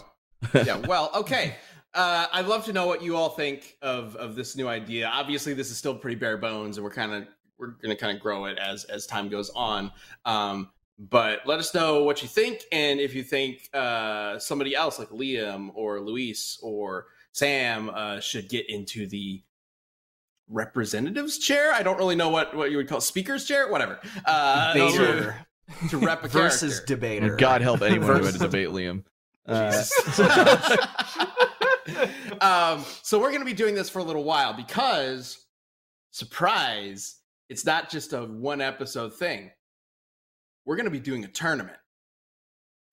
[0.65, 0.77] yeah.
[0.77, 1.57] Well, okay.
[1.95, 5.07] Uh, I'd love to know what you all think of of this new idea.
[5.09, 7.27] Obviously, this is still pretty bare bones, and we're kind of
[7.59, 9.93] we're going to kind of grow it as as time goes on.
[10.25, 14.99] Um, but let us know what you think, and if you think uh, somebody else
[14.99, 19.43] like Liam or Luis or Sam uh, should get into the
[20.49, 21.73] representatives chair.
[21.73, 23.99] I don't really know what what you would call speakers chair, whatever.
[24.25, 25.47] Uh, to, Debater
[25.91, 26.95] to rep a versus character.
[26.95, 27.37] debater.
[27.37, 29.03] God help anyone who had to debate Liam.
[29.47, 29.83] Uh,
[32.41, 35.45] um, so we're going to be doing this for a little while because,
[36.13, 37.17] surprise,
[37.49, 39.51] it's not just a one episode thing.
[40.65, 41.79] We're going to be doing a tournament.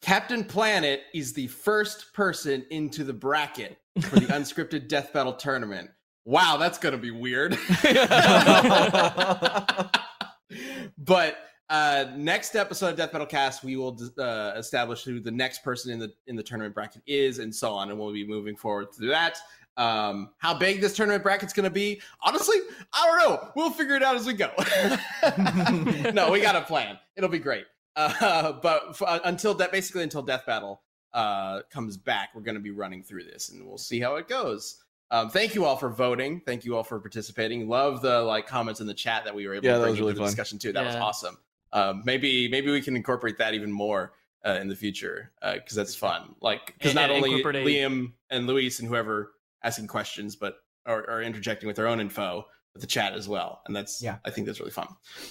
[0.01, 5.89] Captain Planet is the first person into the bracket for the unscripted death battle tournament.
[6.25, 7.57] Wow, that's going to be weird.
[10.97, 11.37] but
[11.69, 15.91] uh, next episode of Death Battle Cast, we will uh, establish who the next person
[15.91, 18.93] in the in the tournament bracket is, and so on, and we'll be moving forward
[18.93, 19.37] through that.
[19.77, 22.57] Um, how big this tournament bracket's going to be, honestly,
[22.93, 23.51] I don't know.
[23.55, 24.51] We'll figure it out as we go.
[26.11, 26.99] no, we got a plan.
[27.15, 27.65] It'll be great.
[27.95, 32.55] Uh, but f- uh, until that, basically until Death Battle uh, comes back, we're going
[32.55, 34.83] to be running through this, and we'll see how it goes.
[35.11, 36.41] Um, thank you all for voting.
[36.45, 37.67] Thank you all for participating.
[37.67, 39.91] Love the like comments in the chat that we were able Yeah, to that bring
[39.91, 40.27] was really the fun.
[40.27, 40.71] discussion too.
[40.71, 41.37] That was awesome.
[41.73, 44.13] Um, maybe maybe we can incorporate that even more
[44.45, 46.35] uh, in the future because that's fun.
[46.41, 51.21] Like because not and only Liam and Luis and whoever asking questions, but are, are
[51.21, 54.17] interjecting with their own info with the chat as well, and that's Yeah.
[54.23, 54.87] I think that's really fun,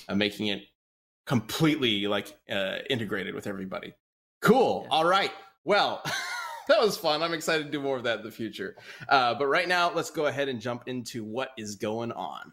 [0.08, 0.62] uh, making it
[1.26, 3.94] completely like uh, integrated with everybody.
[4.42, 4.82] Cool.
[4.84, 4.96] Yeah.
[4.96, 5.32] All right.
[5.64, 6.02] Well.
[6.68, 7.20] That was fun.
[7.20, 8.76] I'm excited to do more of that in the future.
[9.08, 12.52] Uh, but right now, let's go ahead and jump into what is going on.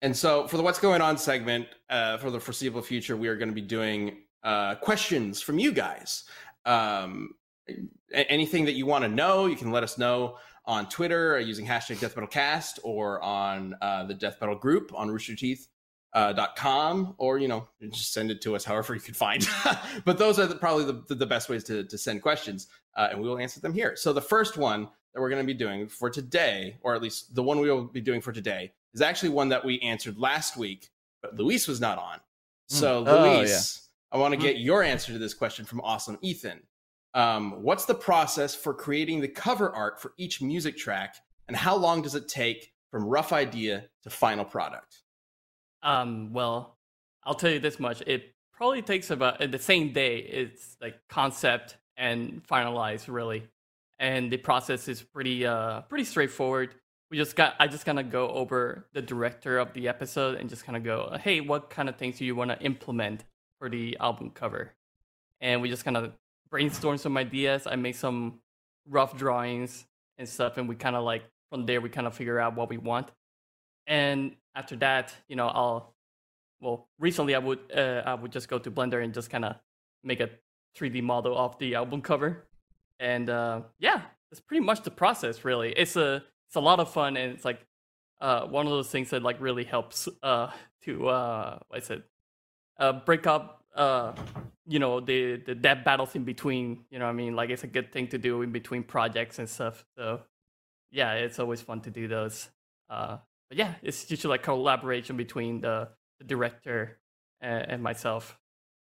[0.00, 3.34] And so, for the What's Going On segment, uh, for the foreseeable future, we are
[3.34, 6.22] going to be doing uh, questions from you guys.
[6.64, 7.30] Um,
[8.12, 11.66] anything that you want to know, you can let us know on Twitter uh, using
[11.66, 15.66] hashtag Death Battle Cast or on uh, the Death Battle group on roosterteeth
[16.12, 19.46] uh, dot com or you know just send it to us however you can find.
[20.04, 23.20] But those are the, probably the, the, best ways to, to send questions uh, and
[23.20, 23.96] we will answer them here.
[23.96, 27.34] So the first one that we're going to be doing for today or at least
[27.34, 30.56] the one we will be doing for today is actually one that we answered last
[30.56, 30.90] week
[31.22, 32.18] but luis was not on.
[32.68, 36.60] So Oh, luis i want to get your answer to this question from awesome ethan.
[37.14, 41.16] Um, what's the process for creating the cover art for each music track
[41.48, 45.02] and how long does it take from rough idea to final product?
[45.82, 46.76] Um, well,
[47.24, 50.18] I'll tell you this much: it probably takes about uh, the same day.
[50.18, 53.44] It's like concept and finalize really,
[53.98, 56.74] and the process is pretty uh pretty straightforward.
[57.10, 60.48] We just got I just kind of go over the director of the episode and
[60.48, 63.24] just kind of go, hey, what kind of things do you want to implement
[63.58, 64.72] for the album cover?
[65.40, 66.12] And we just kind of
[66.50, 67.66] brainstorm some ideas.
[67.66, 68.40] I make some
[68.86, 69.86] rough drawings
[70.18, 72.68] and stuff, and we kind of like from there we kind of figure out what
[72.68, 73.10] we want.
[73.90, 75.94] And after that, you know, I'll
[76.60, 79.56] well, recently I would uh, I would just go to Blender and just kind of
[80.04, 80.30] make a
[80.78, 82.46] 3D model of the album cover,
[83.00, 85.44] and uh, yeah, that's pretty much the process.
[85.44, 87.66] Really, it's a it's a lot of fun, and it's like
[88.20, 90.52] uh, one of those things that like really helps uh,
[90.84, 92.04] to uh, I said,
[92.78, 94.12] uh, break up uh,
[94.68, 96.84] you know the the death battles in between.
[96.90, 99.48] You know, I mean, like it's a good thing to do in between projects and
[99.48, 99.84] stuff.
[99.96, 100.20] So
[100.92, 102.50] yeah, it's always fun to do those.
[102.88, 103.18] Uh,
[103.50, 105.88] but yeah, it's usually like collaboration between the,
[106.18, 106.98] the director
[107.42, 108.38] and, and myself,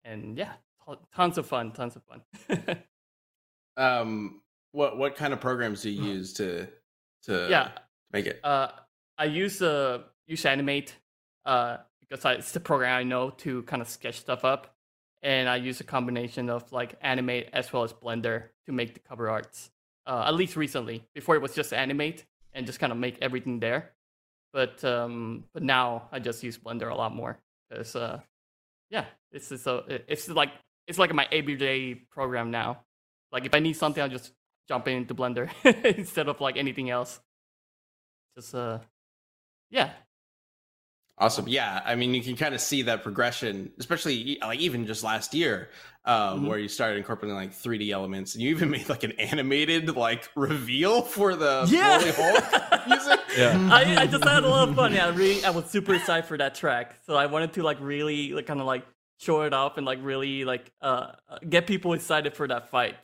[0.05, 0.53] and yeah,
[0.87, 2.77] t- tons of fun, tons of fun.
[3.77, 4.41] Um,
[4.73, 6.67] what what kind of programs do you use to
[7.25, 7.73] to yeah,
[8.13, 8.41] make it?
[8.43, 8.69] uh,
[9.19, 10.97] I use uh use Animate
[11.45, 14.75] uh because I, it's the program I know to kind of sketch stuff up,
[15.23, 19.01] and I use a combination of like Animate as well as Blender to make the
[19.01, 19.71] cover arts.
[20.07, 23.61] Uh, at least recently, before it was just Animate and just kind of make everything
[23.61, 23.93] there,
[24.53, 27.39] but um, but now I just use Blender a lot more
[27.69, 28.21] because uh,
[28.91, 30.51] yeah, it's just so it's like
[30.87, 32.83] it's like my everyday program now.
[33.33, 34.33] Like if I need something, I'll just
[34.69, 35.51] jump into Blender
[35.97, 37.21] instead of like anything else.
[38.37, 38.79] Just uh,
[39.71, 39.91] yeah,
[41.19, 41.49] Awesome.
[41.49, 45.33] Yeah, I mean, you can kind of see that progression, especially like even just last
[45.33, 45.71] year,
[46.05, 46.49] um, Mhm.
[46.49, 50.29] where you started incorporating like 3D elements, and you even made like an animated like
[50.37, 51.99] reveal for the Yeah.
[52.01, 53.21] Broly Hulk music.
[53.39, 53.69] Yeah.
[53.73, 54.93] I, I just had a lot of fun.
[54.93, 56.97] Yeah, really, I was super excited for that track.
[57.07, 58.85] So I wanted to like really like kind of like
[59.19, 62.97] show it off and like really like uh uh, get people excited for that fight.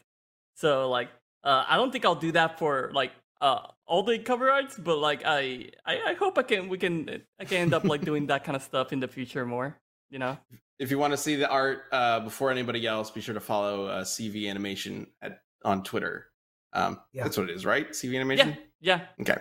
[0.56, 1.08] So like
[1.44, 4.98] uh I don't think I'll do that for like uh all the cover arts, but
[4.98, 8.26] like I I, I hope I can we can I can end up like doing
[8.26, 9.78] that kind of stuff in the future more.
[10.10, 10.38] You know.
[10.78, 13.86] If you want to see the art uh, before anybody else, be sure to follow
[13.86, 16.26] uh, CV Animation at, on Twitter.
[16.72, 17.22] Um, Yeah.
[17.22, 17.88] That's what it is, right?
[17.90, 18.56] CV Animation.
[18.80, 19.02] Yeah.
[19.20, 19.38] Okay.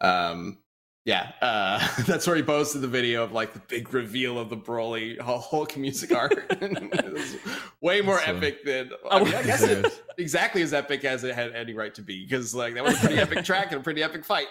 [0.00, 0.61] Um,
[1.04, 4.56] yeah, uh, that's where he posted the video of like the big reveal of the
[4.56, 6.32] Broly Hulk music art.
[7.80, 11.52] way more epic than I, mean, I guess it, exactly as epic as it had
[11.52, 14.02] any right to be because like that was a pretty epic track and a pretty
[14.02, 14.46] epic fight.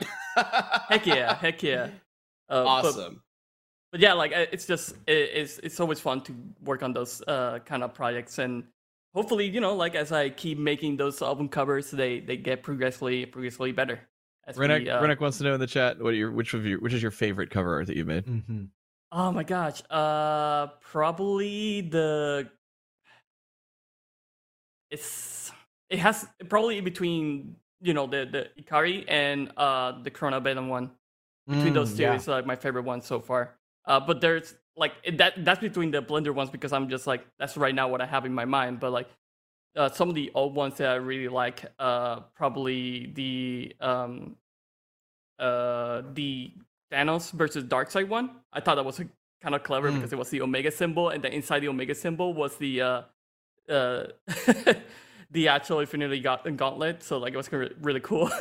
[0.90, 1.36] Heck yeah.
[1.36, 1.90] Heck yeah.
[2.50, 3.22] Uh, but- awesome.
[3.94, 6.36] but yeah, like it's just it, it's it's always fun to
[6.66, 8.66] work on those uh, kind of projects, and
[9.16, 13.26] hopefully, you know, like as I keep making those album covers, they they get progressively
[13.26, 14.02] progressively better.
[14.52, 16.66] As we, Renek, uh, Renek wants to know in the chat what your which of
[16.66, 18.26] your which is your favorite cover art that you made?
[18.26, 18.68] Mhm.
[19.12, 22.50] Oh my gosh, uh, probably the
[24.90, 25.52] it's
[25.90, 30.92] it has probably between you know the the Ikari and uh the Crona Venom one.
[31.50, 32.16] between those Mm, two yeah.
[32.16, 33.58] is like my favorite one so far.
[33.86, 37.58] Uh, but there's like that that's between the Blender ones because I'm just like that's
[37.58, 38.80] right now what I have in my mind.
[38.80, 39.10] But like
[39.76, 44.36] uh, some of the old ones that I really like, uh, probably the um,
[45.42, 46.52] uh, the
[46.92, 48.30] Thanos versus Darkseid one.
[48.54, 49.02] I thought that was
[49.42, 49.96] kind of clever Mm.
[49.96, 53.02] because it was the Omega symbol, and then inside the Omega symbol was the uh,
[53.70, 54.04] uh,
[55.32, 57.02] the actual Infinity Gauntlet.
[57.04, 58.30] So like it was re- really cool.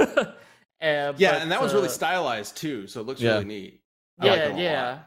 [0.83, 3.33] Uh, Yeah, but, and that was really uh, stylized too, so it looks Yeah.
[3.33, 3.83] really neat.
[4.19, 4.61] I yeah, them a lot.
[4.63, 4.99] yeah.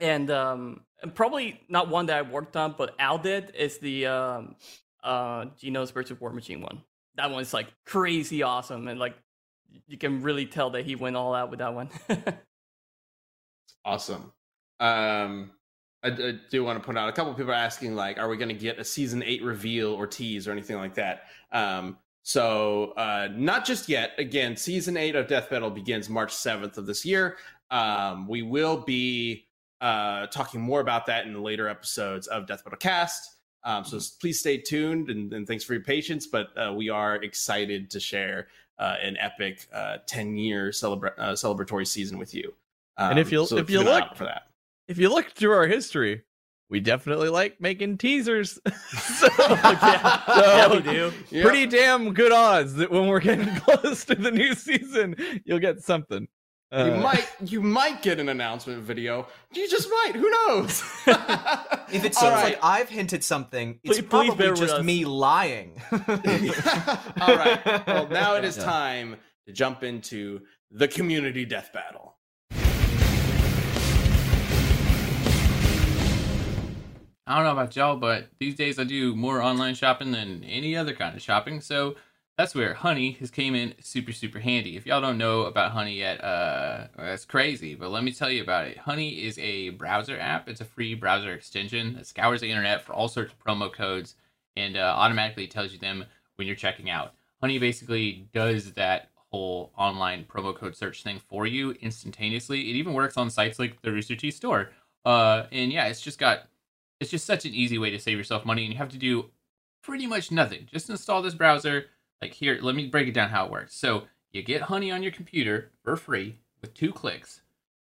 [0.00, 4.06] And um, and probably not one that I worked on, but Al did is the
[4.06, 4.56] um,
[5.02, 6.82] uh, Genos versus War Machine one.
[7.14, 9.16] That one's like crazy awesome, and like
[9.86, 11.90] you can really tell that he went all out with that one.
[13.84, 14.32] Awesome.
[14.80, 15.50] Um,
[16.02, 18.36] I, I do want to point out a couple people are asking like, are we
[18.36, 21.24] going to get a season eight reveal or tease or anything like that?
[21.52, 24.12] Um, so uh, not just yet.
[24.18, 27.36] Again, season eight of Death Battle begins March seventh of this year.
[27.70, 29.46] Um, we will be
[29.80, 33.38] uh, talking more about that in the later episodes of Death Battle Cast.
[33.64, 36.26] Um, so please stay tuned and, and thanks for your patience.
[36.26, 38.48] But uh, we are excited to share
[38.78, 42.54] uh, an epic uh, ten year celebra- uh, celebratory season with you.
[42.98, 44.48] And if Um, you'll- so if you keep an eye look- for that.
[44.88, 46.22] If you look through our history,
[46.68, 48.58] we definitely like making teasers.
[48.90, 51.12] so, yeah, so yeah, we do.
[51.30, 51.44] Yep.
[51.46, 55.14] pretty damn good odds that when we're getting close to the new season,
[55.44, 56.26] you'll get something.
[56.72, 59.26] You Uh, might you might get an announcement video.
[59.52, 60.12] You just might.
[60.16, 60.82] Who knows?
[61.92, 62.44] If it All seems right.
[62.54, 65.78] like I've hinted something, it's Please- please probably bear with just me lying.
[65.92, 67.86] All right.
[67.86, 69.16] Well, now it is time
[69.46, 72.16] to jump into the community death battle.
[77.26, 80.74] I don't know about y'all, but these days I do more online shopping than any
[80.76, 81.60] other kind of shopping.
[81.60, 81.94] So
[82.38, 84.76] that's where Honey has came in super super handy.
[84.76, 87.74] If y'all don't know about Honey yet, uh, that's crazy.
[87.74, 88.78] But let me tell you about it.
[88.78, 90.48] Honey is a browser app.
[90.48, 94.14] It's a free browser extension that scours the internet for all sorts of promo codes
[94.56, 96.04] and uh, automatically tells you them
[96.36, 97.14] when you're checking out.
[97.40, 102.60] Honey basically does that whole online promo code search thing for you instantaneously.
[102.70, 104.70] It even works on sites like the Rooster Teeth store.
[105.04, 106.48] Uh, and yeah, it's just got
[107.00, 109.30] it's just such an easy way to save yourself money, and you have to do
[109.82, 110.68] pretty much nothing.
[110.72, 111.86] Just install this browser.
[112.22, 113.74] Like here, let me break it down how it works.
[113.74, 117.42] So you get Honey on your computer for free with two clicks,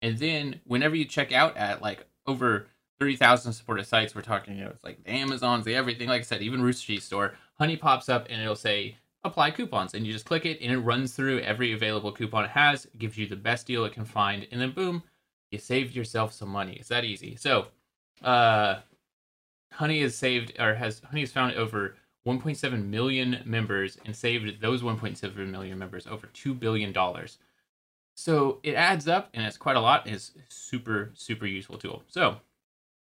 [0.02, 2.66] and then whenever you check out at like over
[2.98, 6.08] thirty thousand supported sites, we're talking, you know, it's like the Amazons, the everything.
[6.08, 10.06] Like I said, even Rooster store, Honey pops up and it'll say apply coupons, and
[10.06, 13.26] you just click it, and it runs through every available coupon it has, gives you
[13.26, 15.02] the best deal it can find, and then boom,
[15.50, 16.74] you saved yourself some money.
[16.74, 17.36] It's that easy.
[17.36, 17.66] So,
[18.22, 18.80] uh,
[19.72, 21.96] Honey has saved or has Honey has found over
[22.26, 27.38] 1.7 million members and saved those 1.7 million members over two billion dollars.
[28.16, 30.06] So it adds up, and it's quite a lot.
[30.06, 32.02] It's a super super useful tool.
[32.08, 32.36] So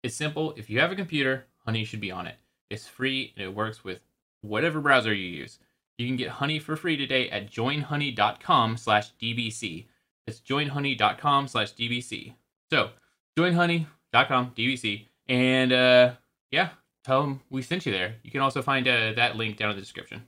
[0.03, 0.53] it's simple.
[0.57, 2.35] If you have a computer, Honey should be on it.
[2.69, 3.99] It's free and it works with
[4.41, 5.59] whatever browser you use.
[5.97, 9.85] You can get Honey for free today at joinhoney.com slash DBC.
[10.27, 12.33] It's joinhoney.com/dbc.
[12.71, 12.89] So
[13.37, 16.13] joinhoney.com dbc, and uh,
[16.51, 16.69] yeah,
[17.09, 18.15] tell them we sent you there.
[18.21, 20.21] You can also find uh, that link down in the description.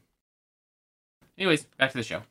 [1.38, 2.24] Anyways, back to the show.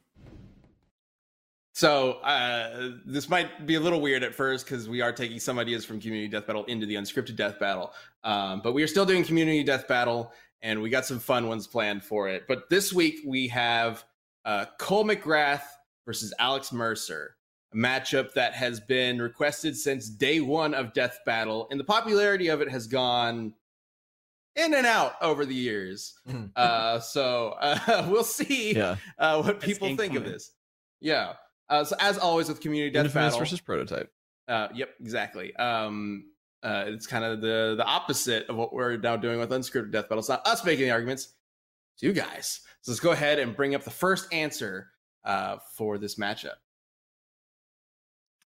[1.72, 5.60] So uh, this might be a little weird at first because we are taking some
[5.60, 7.92] ideas from Community Death Battle into the unscripted Death Battle,
[8.24, 10.32] um, but we are still doing Community Death Battle,
[10.62, 12.48] and we got some fun ones planned for it.
[12.48, 14.04] But this week we have
[14.44, 15.62] uh, Cole McGrath
[16.04, 17.36] versus Alex Mercer,
[17.72, 22.48] a matchup that has been requested since day one of Death Battle, and the popularity
[22.48, 23.54] of it has gone
[24.56, 26.14] in and out over the years.
[26.56, 28.96] Uh, so uh, we'll see Yeah.
[29.18, 30.52] uh, what It's people think of this.
[31.00, 31.34] Yeah.
[31.68, 34.10] Uh, so as always with community death Infamous battle, versus prototype.
[34.48, 35.54] uh, yep, exactly.
[35.56, 36.24] Um,
[36.62, 40.08] uh, it's kind of the the opposite of what we're now doing with unscripted death
[40.08, 40.18] battle.
[40.18, 41.34] It's not us making the arguments,
[41.94, 42.60] it's you guys.
[42.82, 44.90] So let's go ahead and bring up the first answer
[45.24, 46.56] uh, for this matchup.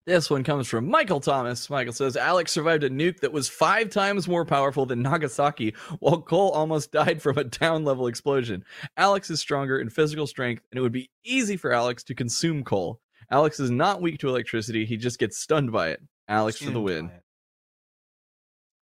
[0.04, 1.70] This one comes from Michael Thomas.
[1.70, 6.20] Michael says Alex survived a nuke that was five times more powerful than Nagasaki, while
[6.20, 8.64] Cole almost died from a down level explosion.
[8.96, 12.64] Alex is stronger in physical strength, and it would be easy for Alex to consume
[12.64, 13.00] Cole.
[13.30, 16.02] Alex is not weak to electricity, he just gets stunned by it.
[16.26, 17.10] Alex for the win.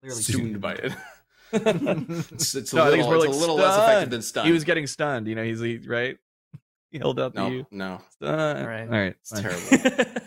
[0.03, 0.93] by Stunned by it.
[1.51, 4.47] it's, it's a No, I little, it's it's like a little less effective than stunned.
[4.47, 6.17] He was getting stunned, you know, he's he, right?
[6.89, 7.67] He held up no, to you.
[7.69, 8.59] no, Stunned.
[8.59, 8.83] All right.
[8.83, 9.15] All right.
[9.19, 9.43] it's fine.
[9.43, 10.13] terrible.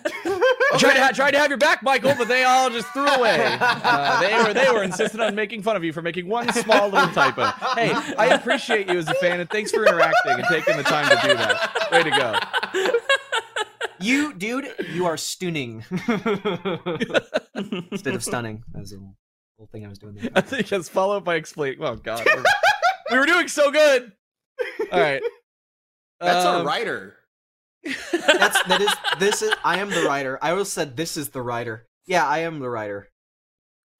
[0.72, 3.06] I tried to, ha- tried to have your back, Michael, but they all just threw
[3.06, 3.58] away.
[3.92, 6.88] Uh, they were they were insistent on making fun of you for making one small
[6.88, 7.44] little typo.
[7.74, 11.08] Hey, I appreciate you as a fan, and thanks for interacting and taking the time
[11.08, 11.90] to do that.
[11.90, 12.34] Way to go.
[13.98, 15.84] You, dude, you are stunning.
[17.90, 18.62] Instead of stunning.
[18.72, 19.16] That was a little,
[19.58, 20.30] little thing I was doing there.
[20.34, 21.76] I think that's followed by explain.
[21.80, 22.44] Oh God, we're-
[23.10, 24.12] we were doing so good.
[24.92, 25.22] All right,
[26.20, 27.16] That's Um, a writer.
[27.84, 30.38] That's that is this is I am the writer.
[30.42, 31.86] I always said this is the writer.
[32.06, 33.09] Yeah, I am the writer.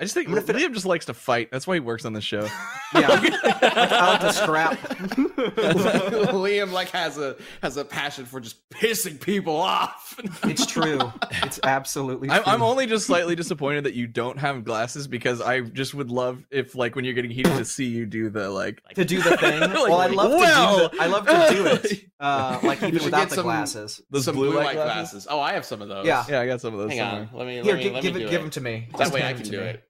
[0.01, 1.51] I just think I'm gonna fit- Liam just likes to fight.
[1.53, 2.49] That's why he works on the show.
[2.93, 3.07] Yeah.
[3.23, 4.77] I like to scrap.
[5.61, 10.19] Liam like has a has a passion for just pissing people off.
[10.43, 10.99] it's true.
[11.45, 12.37] It's absolutely true.
[12.39, 16.11] I'm, I'm only just slightly disappointed that you don't have glasses because I just would
[16.11, 18.83] love if, like, when you're getting heated, to see you do the like.
[18.95, 19.61] to do the thing.
[19.61, 22.05] Like, well, I love well, to do the, I love to do it.
[22.19, 24.01] Uh, like even without the some- glasses.
[24.11, 25.13] Those Some blue blue light light glasses?
[25.13, 25.27] glasses.
[25.31, 26.07] Oh, I have some of those.
[26.07, 26.25] Yeah.
[26.29, 26.91] Yeah, I got some of those.
[26.91, 27.29] Hang somewhere.
[27.33, 27.39] on.
[27.39, 28.43] Let me Here, let me, gi- let give me it, do give it.
[28.43, 28.89] them to me.
[28.93, 29.65] That Just way I can do me.
[29.65, 29.85] it.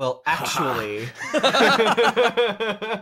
[0.00, 1.06] Well, actually,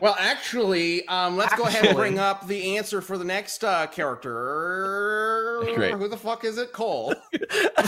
[0.02, 3.86] Well, actually, um, let's go ahead and bring up the answer for the next uh,
[3.86, 5.62] character.
[5.76, 5.94] Great.
[5.94, 6.72] Who the fuck is it?
[6.72, 7.14] Cole.
[7.76, 7.84] All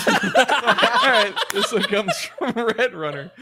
[1.10, 3.32] right, this one comes from Red Runner.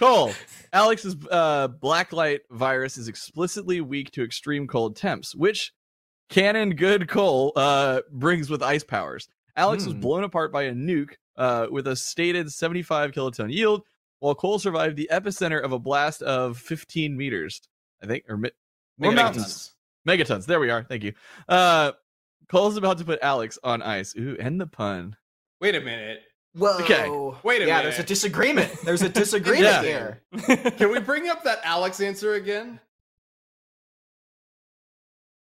[0.00, 0.32] Cole.
[0.72, 5.72] Alex's uh, blacklight virus is explicitly weak to extreme cold temps, which
[6.30, 9.28] canon good Cole uh, brings with ice powers.
[9.56, 10.00] Alex was Hmm.
[10.00, 13.82] blown apart by a nuke uh, with a stated 75 kiloton yield,
[14.22, 17.60] while Cole survived the epicenter of a blast of 15 meters,
[18.00, 18.50] I think, or mi-
[19.00, 19.14] or Megatons.
[19.16, 19.74] mountains.
[20.08, 20.46] Megatons.
[20.46, 20.84] There we are.
[20.84, 21.12] Thank you.
[21.48, 21.90] Uh,
[22.48, 24.14] Cole's about to put Alex on ice.
[24.16, 25.16] Ooh, and the pun.
[25.60, 26.20] Wait a minute.
[26.54, 26.78] whoa.
[26.82, 27.08] Okay.
[27.42, 27.82] Wait a yeah, minute.
[27.90, 28.70] there's a disagreement.
[28.84, 29.82] There's a disagreement Yeah.
[29.82, 30.22] here.
[30.76, 32.78] Can we bring up that Alex answer again?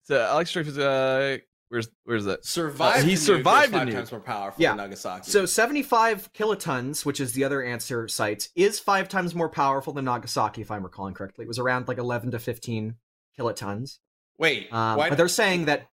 [0.04, 1.40] So Alex Strife is uh,
[1.72, 2.46] where's where's that?
[2.46, 2.98] Survived.
[2.98, 3.94] Uh, he the nuke is survived the five nuke.
[3.94, 4.70] times more powerful Yeah.
[4.72, 5.32] than Nagasaki.
[5.32, 10.06] So 75 kilotons, which is the other answer site, is five times more powerful than
[10.06, 11.46] Nagasaki, if I'm recalling correctly.
[11.46, 12.96] It was around like 11 to 15
[13.40, 14.00] kilotons.
[14.38, 15.10] wait, Um, why?
[15.10, 15.88] but they're saying that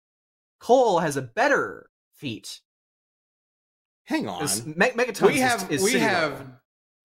[0.61, 2.61] Cole has a better feat.
[4.05, 6.47] hang on, Me- megatons we have is we have level.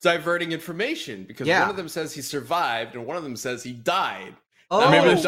[0.03, 1.61] diverting information because Yeah.
[1.61, 4.35] one of them says he survived and one of them says he died.
[4.69, 5.25] Oh, Maybe it's-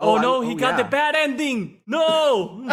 [0.00, 1.80] maybe it's- oh, Oh, I- no, he got the bad ending.
[1.86, 2.62] No.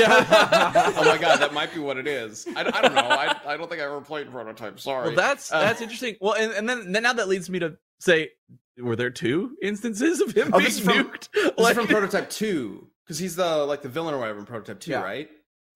[0.00, 0.92] Yeah.
[0.96, 2.46] oh my god, that might be what it is.
[2.56, 3.00] I, I don't know.
[3.02, 4.78] I, I don't think I ever played Prototype.
[4.80, 5.08] Sorry.
[5.08, 6.16] Well, that's Uh, that's interesting.
[6.20, 8.30] Well, and, and then then now that leads me to say,
[8.78, 11.28] were there two instances of him Oh, being this is from- nuked?
[11.32, 14.46] This Like, is from Prototype Two because he's the like the villain or whatever in
[14.46, 15.02] Prototype Two, Yeah.
[15.02, 15.28] right?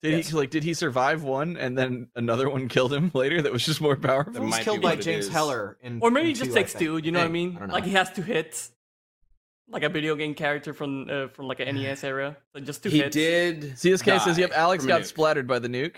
[0.02, 0.28] did yes.
[0.28, 3.64] he like did he survive one and then another one killed him later that was
[3.64, 4.34] just more powerful?
[4.34, 5.32] He was killed by James is.
[5.32, 5.78] Heller.
[5.80, 6.98] In, or maybe in he just two, takes two.
[6.98, 7.54] You know what I mean?
[7.54, 8.70] don't like he has two hits,
[9.68, 12.36] like a video game character from uh, from like an NES era.
[12.54, 13.14] So just two he hits.
[13.14, 13.62] did.
[13.76, 15.96] CSK says, "Yep, Alex got splattered by the nuke."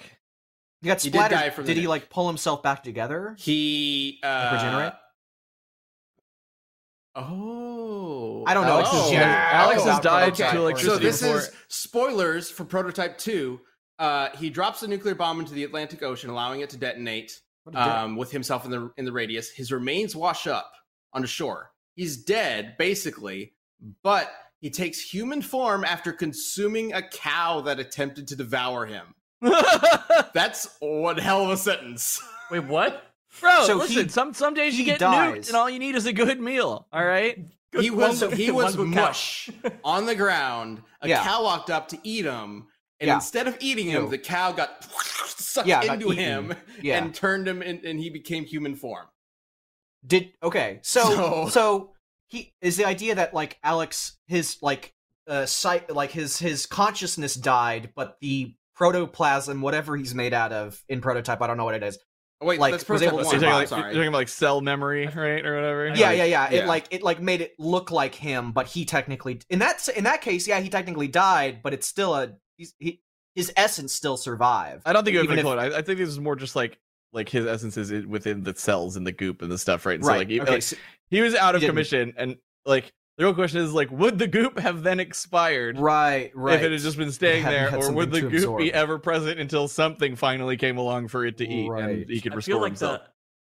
[0.82, 1.52] he got he did splattered.
[1.54, 1.88] from did he nuke.
[1.88, 3.34] like pull himself back together?
[3.38, 4.92] He uh, regenerate?
[7.14, 8.74] Oh, I don't know.
[8.74, 9.02] Alex, Oh.
[9.04, 9.50] has, Yeah.
[9.52, 10.44] Alex Oh, has died okay.
[10.44, 10.96] to So electricity.
[10.96, 13.60] So this before- is spoilers for Prototype Two.
[13.98, 17.74] Uh, he drops a nuclear bomb into the Atlantic Ocean, allowing it to detonate What
[17.74, 17.86] a dick.
[17.88, 19.48] um, with himself in the in the radius.
[19.50, 20.70] His remains wash up
[21.14, 21.70] on the shore.
[21.94, 23.54] He's dead, basically,
[24.03, 29.14] but he takes human form after consuming a cow that attempted to devour him.
[30.35, 32.20] That's one hell of a sentence.
[32.51, 33.03] Wait, what?
[33.41, 34.05] Bro, So listen.
[34.05, 35.35] he- some some days you get dies.
[35.35, 36.87] nuked, and all you need is a good meal.
[36.93, 37.37] All right.
[37.72, 39.51] Good he was one- he was mush
[39.85, 40.83] on the ground.
[41.03, 41.22] A Yeah.
[41.22, 42.66] cow walked up to eat him,
[43.01, 43.14] and Yeah.
[43.16, 44.09] instead of eating him, Ew.
[44.11, 44.83] the cow got
[45.29, 46.24] sucked Yeah, into eaten.
[46.51, 46.97] him Yeah.
[47.03, 49.07] and turned him, in, and he became human form.
[50.07, 50.81] Did okay?
[50.83, 51.93] So So- so,
[52.29, 54.93] he is the idea that like Alex his like
[55.29, 60.83] uh sight like his his consciousness died, but the protoplasm, whatever he's made out of
[60.89, 61.99] in prototype, I don't know what it is.
[62.41, 63.41] Oh, wait, Like, that's was prototype able to one.
[63.41, 65.87] You're talking, I'm like, you're talking about like cell memory, right, or whatever.
[65.89, 66.51] Yeah, Like, yeah, yeah.
[66.51, 70.05] It like it like made it look like him, but he technically in that in
[70.05, 73.01] that case, yeah, he technically died, but it's still a he's, he
[73.35, 74.83] his essence still survived.
[74.85, 75.59] I don't think it would Even be if- clone.
[75.59, 76.79] I, I think this is more just like
[77.12, 79.94] like his essence is within the cells and the goop and the stuff, right?
[79.96, 80.50] And So like, he, okay.
[80.52, 80.76] like, so-
[81.09, 81.70] he was out of didn't.
[81.72, 86.30] commission, and like the real question is like, would the goop have then expired right.
[86.34, 86.57] Right.
[86.57, 88.59] if it had just been staying hadn't there, had or would the something to goop
[88.59, 91.84] be ever present until something finally came along for it to eat Right.
[91.84, 93.00] and he could I restore feel like himself?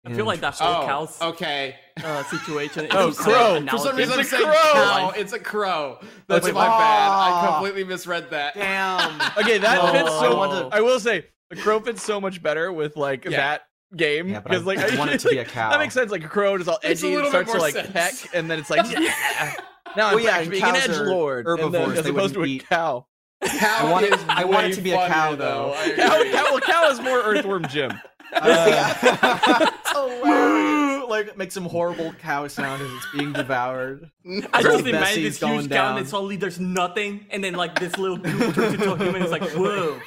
[0.04, 1.74] the I feel like that's whole Oh, cow's okay.
[2.02, 2.84] uh, situation.
[2.86, 3.60] is Oh, crow.
[3.60, 4.72] For For some reason, It's I'm a saying crow.
[4.72, 5.12] cow.
[5.16, 5.98] It's a crow.
[6.28, 6.70] That's Wait, my bad.
[6.70, 7.52] I ah.
[7.58, 8.54] completely misread that.
[8.54, 9.20] Damn.
[9.36, 10.36] Okay, that No, fits so.
[10.36, 13.36] want to- I will say, the crow fits so much better with like Yeah.
[13.36, 13.62] that
[13.96, 15.70] game Yeah, because I- like I want it to be a cow.
[15.70, 16.10] That makes sense.
[16.10, 17.90] Like a crow is all edgy and starts to like sense.
[17.92, 19.54] peck, and then it's like, yeah.
[19.96, 22.10] Now I'm Well, yeah, back to and being an edge lord, and herbivores, as they
[22.10, 23.06] opposed to wouldn't a eat- cow.
[23.42, 25.72] Cow I want it- is I want it to be a cow, though.
[25.74, 27.92] I Cow, cow, well, cow is more earthworm Jim.
[28.34, 31.08] Uh, it's hilarious.
[31.08, 34.10] like it makes some horrible cow sound as it's being devoured.
[34.52, 37.78] I just imagine Bessie's this going huge cow and suddenly there's nothing, and then like
[37.78, 39.22] this little goop turns into a human.
[39.22, 39.98] It's like, whoa,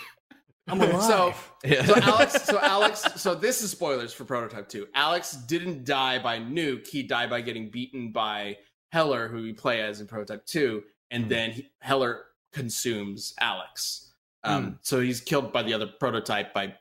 [0.72, 1.04] I'm alive.
[1.04, 1.34] So,
[1.68, 1.86] Yeah.
[1.86, 4.88] so Alex, so Alex, so this is spoilers for Prototype Two.
[4.96, 8.58] Alex didn't die by nuke; he died by getting beaten by
[8.92, 14.14] Heller, who we play as in Prototype Two, and then he, Heller consumes Alex.
[14.44, 16.74] Um, So he's killed by the other prototype by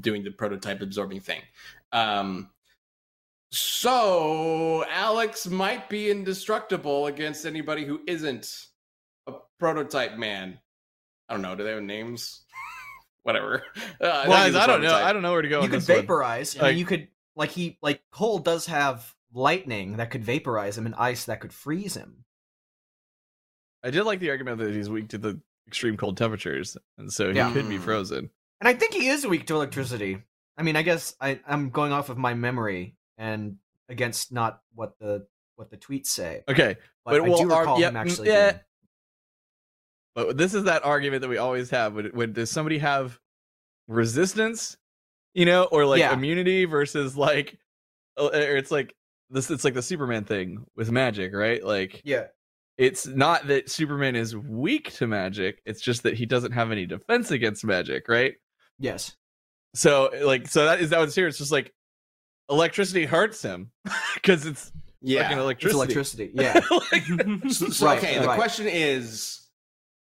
[0.00, 1.42] doing the prototype absorbing thing.
[1.92, 2.50] Um,
[3.50, 8.66] so Alex might be indestructible against anybody who isn't
[9.26, 10.58] a prototype man.
[11.28, 11.54] I don't know.
[11.54, 12.43] Do they have names?
[13.24, 13.62] Whatever.
[14.00, 14.94] Uh, I Guys, he's don't know.
[14.94, 15.58] I don't know where to go.
[15.58, 15.98] you on could this one.
[15.98, 16.56] vaporize.
[16.56, 20.78] I Like- mean, you could like he like Cole does have lightning that could vaporize
[20.78, 22.24] him and ice that could freeze him.
[23.82, 27.30] I did like the argument that he's weak to the extreme cold temperatures, and so
[27.30, 27.52] he Yeah.
[27.52, 27.82] could be Mm.
[27.82, 28.30] frozen.
[28.60, 30.22] And I think he is weak to electricity.
[30.56, 33.58] I mean, I guess I, I'm going off of my memory and
[33.88, 36.42] against not what the what the tweets say.
[36.48, 38.28] Okay, But, But, I well, do are- recall yeah, him mm, actually.
[38.28, 38.50] yeah.
[38.52, 38.60] being-
[40.14, 41.94] but this is that argument that we always have.
[41.94, 43.18] When, when does somebody have
[43.88, 44.76] resistance,
[45.34, 46.12] you know, or like Yeah.
[46.14, 47.58] immunity versus like,
[48.16, 48.94] uh, or it's like
[49.30, 49.50] this.
[49.50, 51.64] It's like the Superman thing with magic, right?
[51.64, 52.26] Like, yeah.
[52.78, 55.60] it's not that Superman is weak to magic.
[55.66, 58.34] It's just that he doesn't have any defense against magic, right?
[58.78, 59.16] Yes.
[59.74, 61.26] So, like, so that is that was here.
[61.26, 61.72] It's just like
[62.48, 63.70] electricity hurts him
[64.14, 65.22] because it's Yeah.
[65.22, 65.42] fucking It's
[65.74, 65.74] electricity.
[65.76, 66.30] electricity.
[66.34, 66.60] Yeah.
[66.92, 69.40] Like- So, so, Right, okay, the question is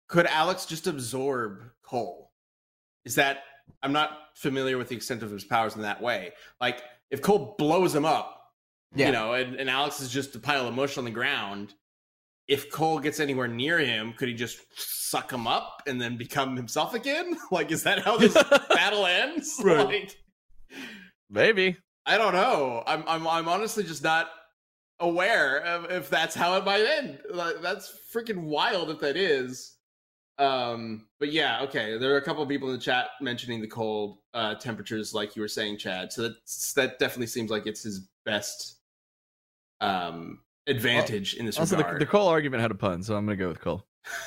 [0.08, 2.32] could Alex just absorb Cole?
[3.06, 3.44] Is that
[3.84, 6.32] I'm not familiar with the extent of his powers in that way.
[6.62, 6.82] Like
[7.12, 8.42] if Cole blows him up,
[8.96, 9.08] Yeah.
[9.08, 11.74] you know, and, and Alex is just a pile of mush on the ground,
[12.48, 16.56] if Cole gets anywhere near him, could he just suck him up and then become
[16.56, 17.38] himself again?
[17.52, 18.34] Like, is that how this
[18.74, 19.60] battle ends?
[19.64, 19.86] Right.
[19.86, 20.18] Like,
[21.30, 21.78] Maybe.
[22.06, 22.84] I don't know.
[22.88, 24.30] I'm I'm I'm honestly just not
[25.00, 27.20] aware of if that's how it might end.
[27.30, 29.76] Like, that's freaking wild if that is.
[30.40, 31.98] Um, but yeah, okay.
[31.98, 35.36] There are a couple of people in the chat mentioning the cold uh, temperatures, like
[35.36, 36.14] you were saying, Chad.
[36.14, 38.76] So that's that definitely seems like it's his best
[39.82, 42.02] um advantage in this Also, the, regard.
[42.02, 43.86] the Cole argument had a pun, so I'm gonna go with Cole.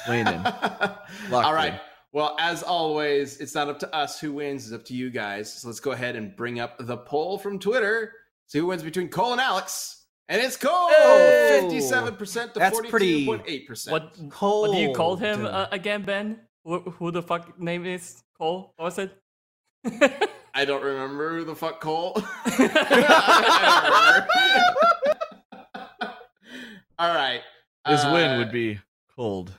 [0.09, 0.47] Weighing in.
[1.33, 1.75] All right.
[1.75, 1.81] in.
[2.13, 5.53] Well, as always, it's not up to us who wins; it's up to you guys.
[5.53, 8.13] So let's go ahead and bring up the poll from Twitter.
[8.47, 10.00] See who wins between Cole and Alex,
[10.31, 11.59] and it's Cole, Oh!
[11.61, 13.27] fifty-seven percent to That's pretty...
[13.27, 13.45] What
[14.31, 14.69] Cold.
[14.71, 16.39] what do you call him uh, again, Ben?
[16.65, 18.73] Who, who the fuck name is Cole?
[18.77, 19.13] What was it?
[20.55, 22.13] I don't remember who the fuck Cole.
[22.47, 26.15] I don't remember.
[26.99, 27.41] All right,
[27.89, 28.79] His win Uh, would be
[29.17, 29.53] cold.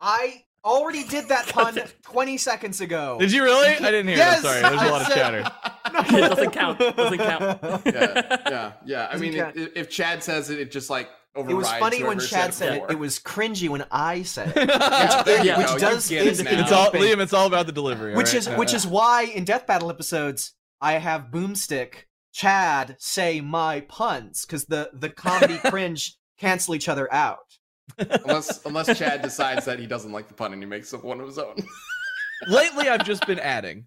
[0.00, 3.16] I already did that pun 20 seconds ago.
[3.18, 3.68] Did you really?
[3.68, 4.48] I didn't hear Yes, that.
[4.48, 5.50] Sorry, there's a lot of said- chatter.
[6.16, 6.78] it doesn't count.
[6.78, 7.60] Doesn't count.
[7.86, 9.08] yeah, yeah, yeah.
[9.10, 9.56] I mean, count.
[9.56, 11.52] if, if Chad says it, it just like overrides.
[11.52, 12.80] It was funny when Chad said it.
[12.80, 12.92] before.
[12.92, 14.68] It was cringy when I said it.
[14.68, 15.58] Yeah, there Yeah.
[15.58, 16.40] Which You does- is- it it's.
[16.40, 17.20] It's all Liam.
[17.20, 18.14] It's all about the delivery.
[18.14, 18.58] which all is right?
[18.58, 24.64] which is why in Death Battle episodes I have Boomstick Chad say my puns because
[24.66, 27.58] the the comedy cringe cancel each other out.
[27.98, 31.20] Unless unless Chad decides that he doesn't like the pun and he makes up one
[31.20, 31.56] of his own.
[32.48, 33.86] lately I've just been adding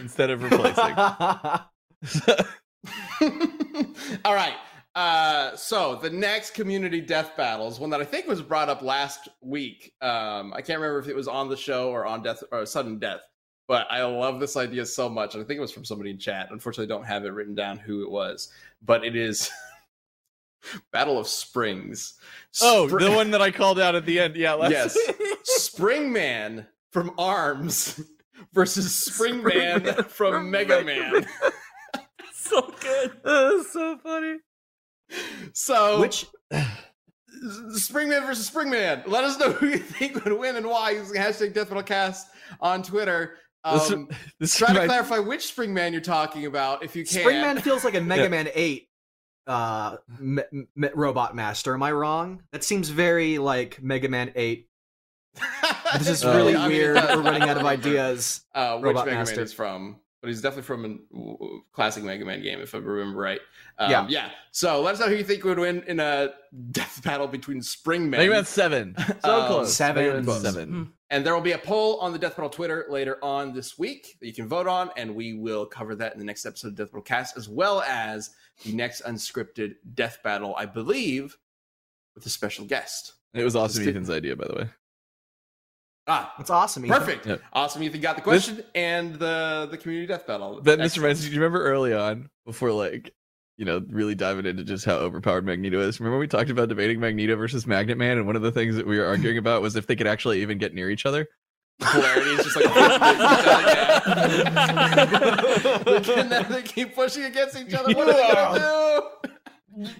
[0.00, 0.96] instead of replacing.
[4.24, 4.54] All right.
[4.94, 8.82] Uh, so the next community death battle is one that I think was brought up
[8.82, 9.94] last week.
[10.02, 12.98] Um, I can't remember if it was on the show or on death or sudden
[12.98, 13.20] death,
[13.68, 15.34] but I love this idea so much.
[15.34, 16.48] And I think it was from somebody in chat.
[16.50, 19.50] Unfortunately, I don't have it written down who it was, but it is
[20.92, 22.14] Battle of Springs.
[22.62, 24.36] oh, Spr- the one that I called out at the end.
[24.36, 24.54] Yeah.
[24.54, 24.70] Last...
[24.72, 24.96] Yes.
[25.58, 28.00] Springman from Arms
[28.52, 31.26] versus Springman from Mega Man.
[32.34, 33.12] so good.
[33.24, 34.36] That's so funny.
[35.52, 36.26] So Which
[37.74, 39.06] Springman versus Springman.
[39.06, 42.24] Let us know who you think would win and why using hashtag DeathBattleCast
[42.60, 43.36] on Twitter.
[43.72, 44.08] This- Um,
[44.38, 47.22] This try to reminds- clarify which Springman you're talking about if you can.
[47.24, 48.28] Springman feels like a Mega Yeah.
[48.28, 48.88] Man 8
[49.46, 50.42] uh me-
[50.76, 51.74] me- robot master.
[51.74, 52.42] Am i wrong?
[52.52, 54.68] That seems very like mega man 8
[55.98, 56.96] this is Uh, really I mean, weird.
[56.96, 58.44] we're running out of I don't remember, ideas.
[58.54, 59.36] Uh, which Robot Mega Master.
[59.36, 63.20] Man he's from, but he's definitely from a classic Mega Man game, if I remember
[63.20, 63.40] right.
[63.78, 64.06] Um, Yeah.
[64.08, 64.30] yeah.
[64.52, 66.30] So let us know who you think would win in a
[66.70, 68.10] death battle between Spring Springman.
[68.10, 68.94] Mega Man seven.
[69.24, 69.74] So Um, close.
[69.74, 70.04] seven.
[70.06, 70.40] Mega Close.
[70.42, 70.92] seven.
[71.10, 74.16] And there will be a poll on the Death Battle Twitter later on this week
[74.20, 76.74] that you can vote on, and we will cover that in the next episode of
[76.76, 78.30] Death Battle Cast, as well as
[78.64, 81.36] the next unscripted Death Battle, I believe,
[82.14, 83.12] with a special guest.
[83.34, 84.68] It was awesome Ethan's idea, by the way.
[86.08, 86.98] Ah, that's awesome Ethan.
[86.98, 87.26] perfect.
[87.26, 87.40] Yep.
[87.52, 87.82] Awesome.
[87.82, 90.60] Ethan got the question and the the community death battle.
[90.62, 90.84] But Mr.
[90.84, 91.06] Excellent.
[91.06, 93.14] Rice, do you remember early on, before like,
[93.56, 96.00] you know, really diving into just how overpowered Magneto is?
[96.00, 98.86] Remember we talked about debating Magneto versus Magnet Man, and one of the things that
[98.86, 101.28] we were arguing about was if they could actually even get near each other.
[101.80, 102.66] polarity is just like
[106.18, 107.94] and then they keep pushing against each other.
[107.94, 109.30] What are they gonna do?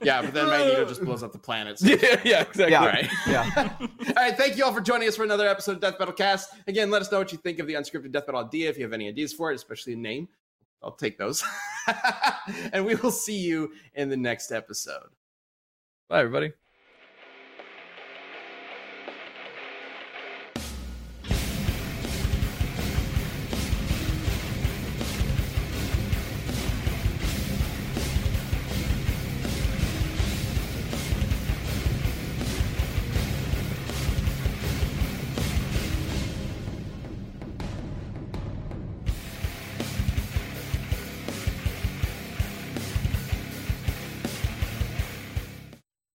[0.02, 1.78] Yeah, but then Magneto just blows up the planet.
[1.78, 2.70] so- yeah, yeah, exactly.
[2.72, 2.80] Yeah.
[2.80, 3.10] All right.
[3.26, 6.14] yeah All right, thank you all for joining us for another episode of Death Battle
[6.14, 6.50] Cast.
[6.66, 8.68] Again, let us know what you think of the unscripted Death Battle idea.
[8.68, 10.28] If you have any ideas for it, especially a name,
[10.82, 11.42] I'll take those.
[12.72, 15.08] and we will see you in the next episode.
[16.08, 16.52] Bye, everybody.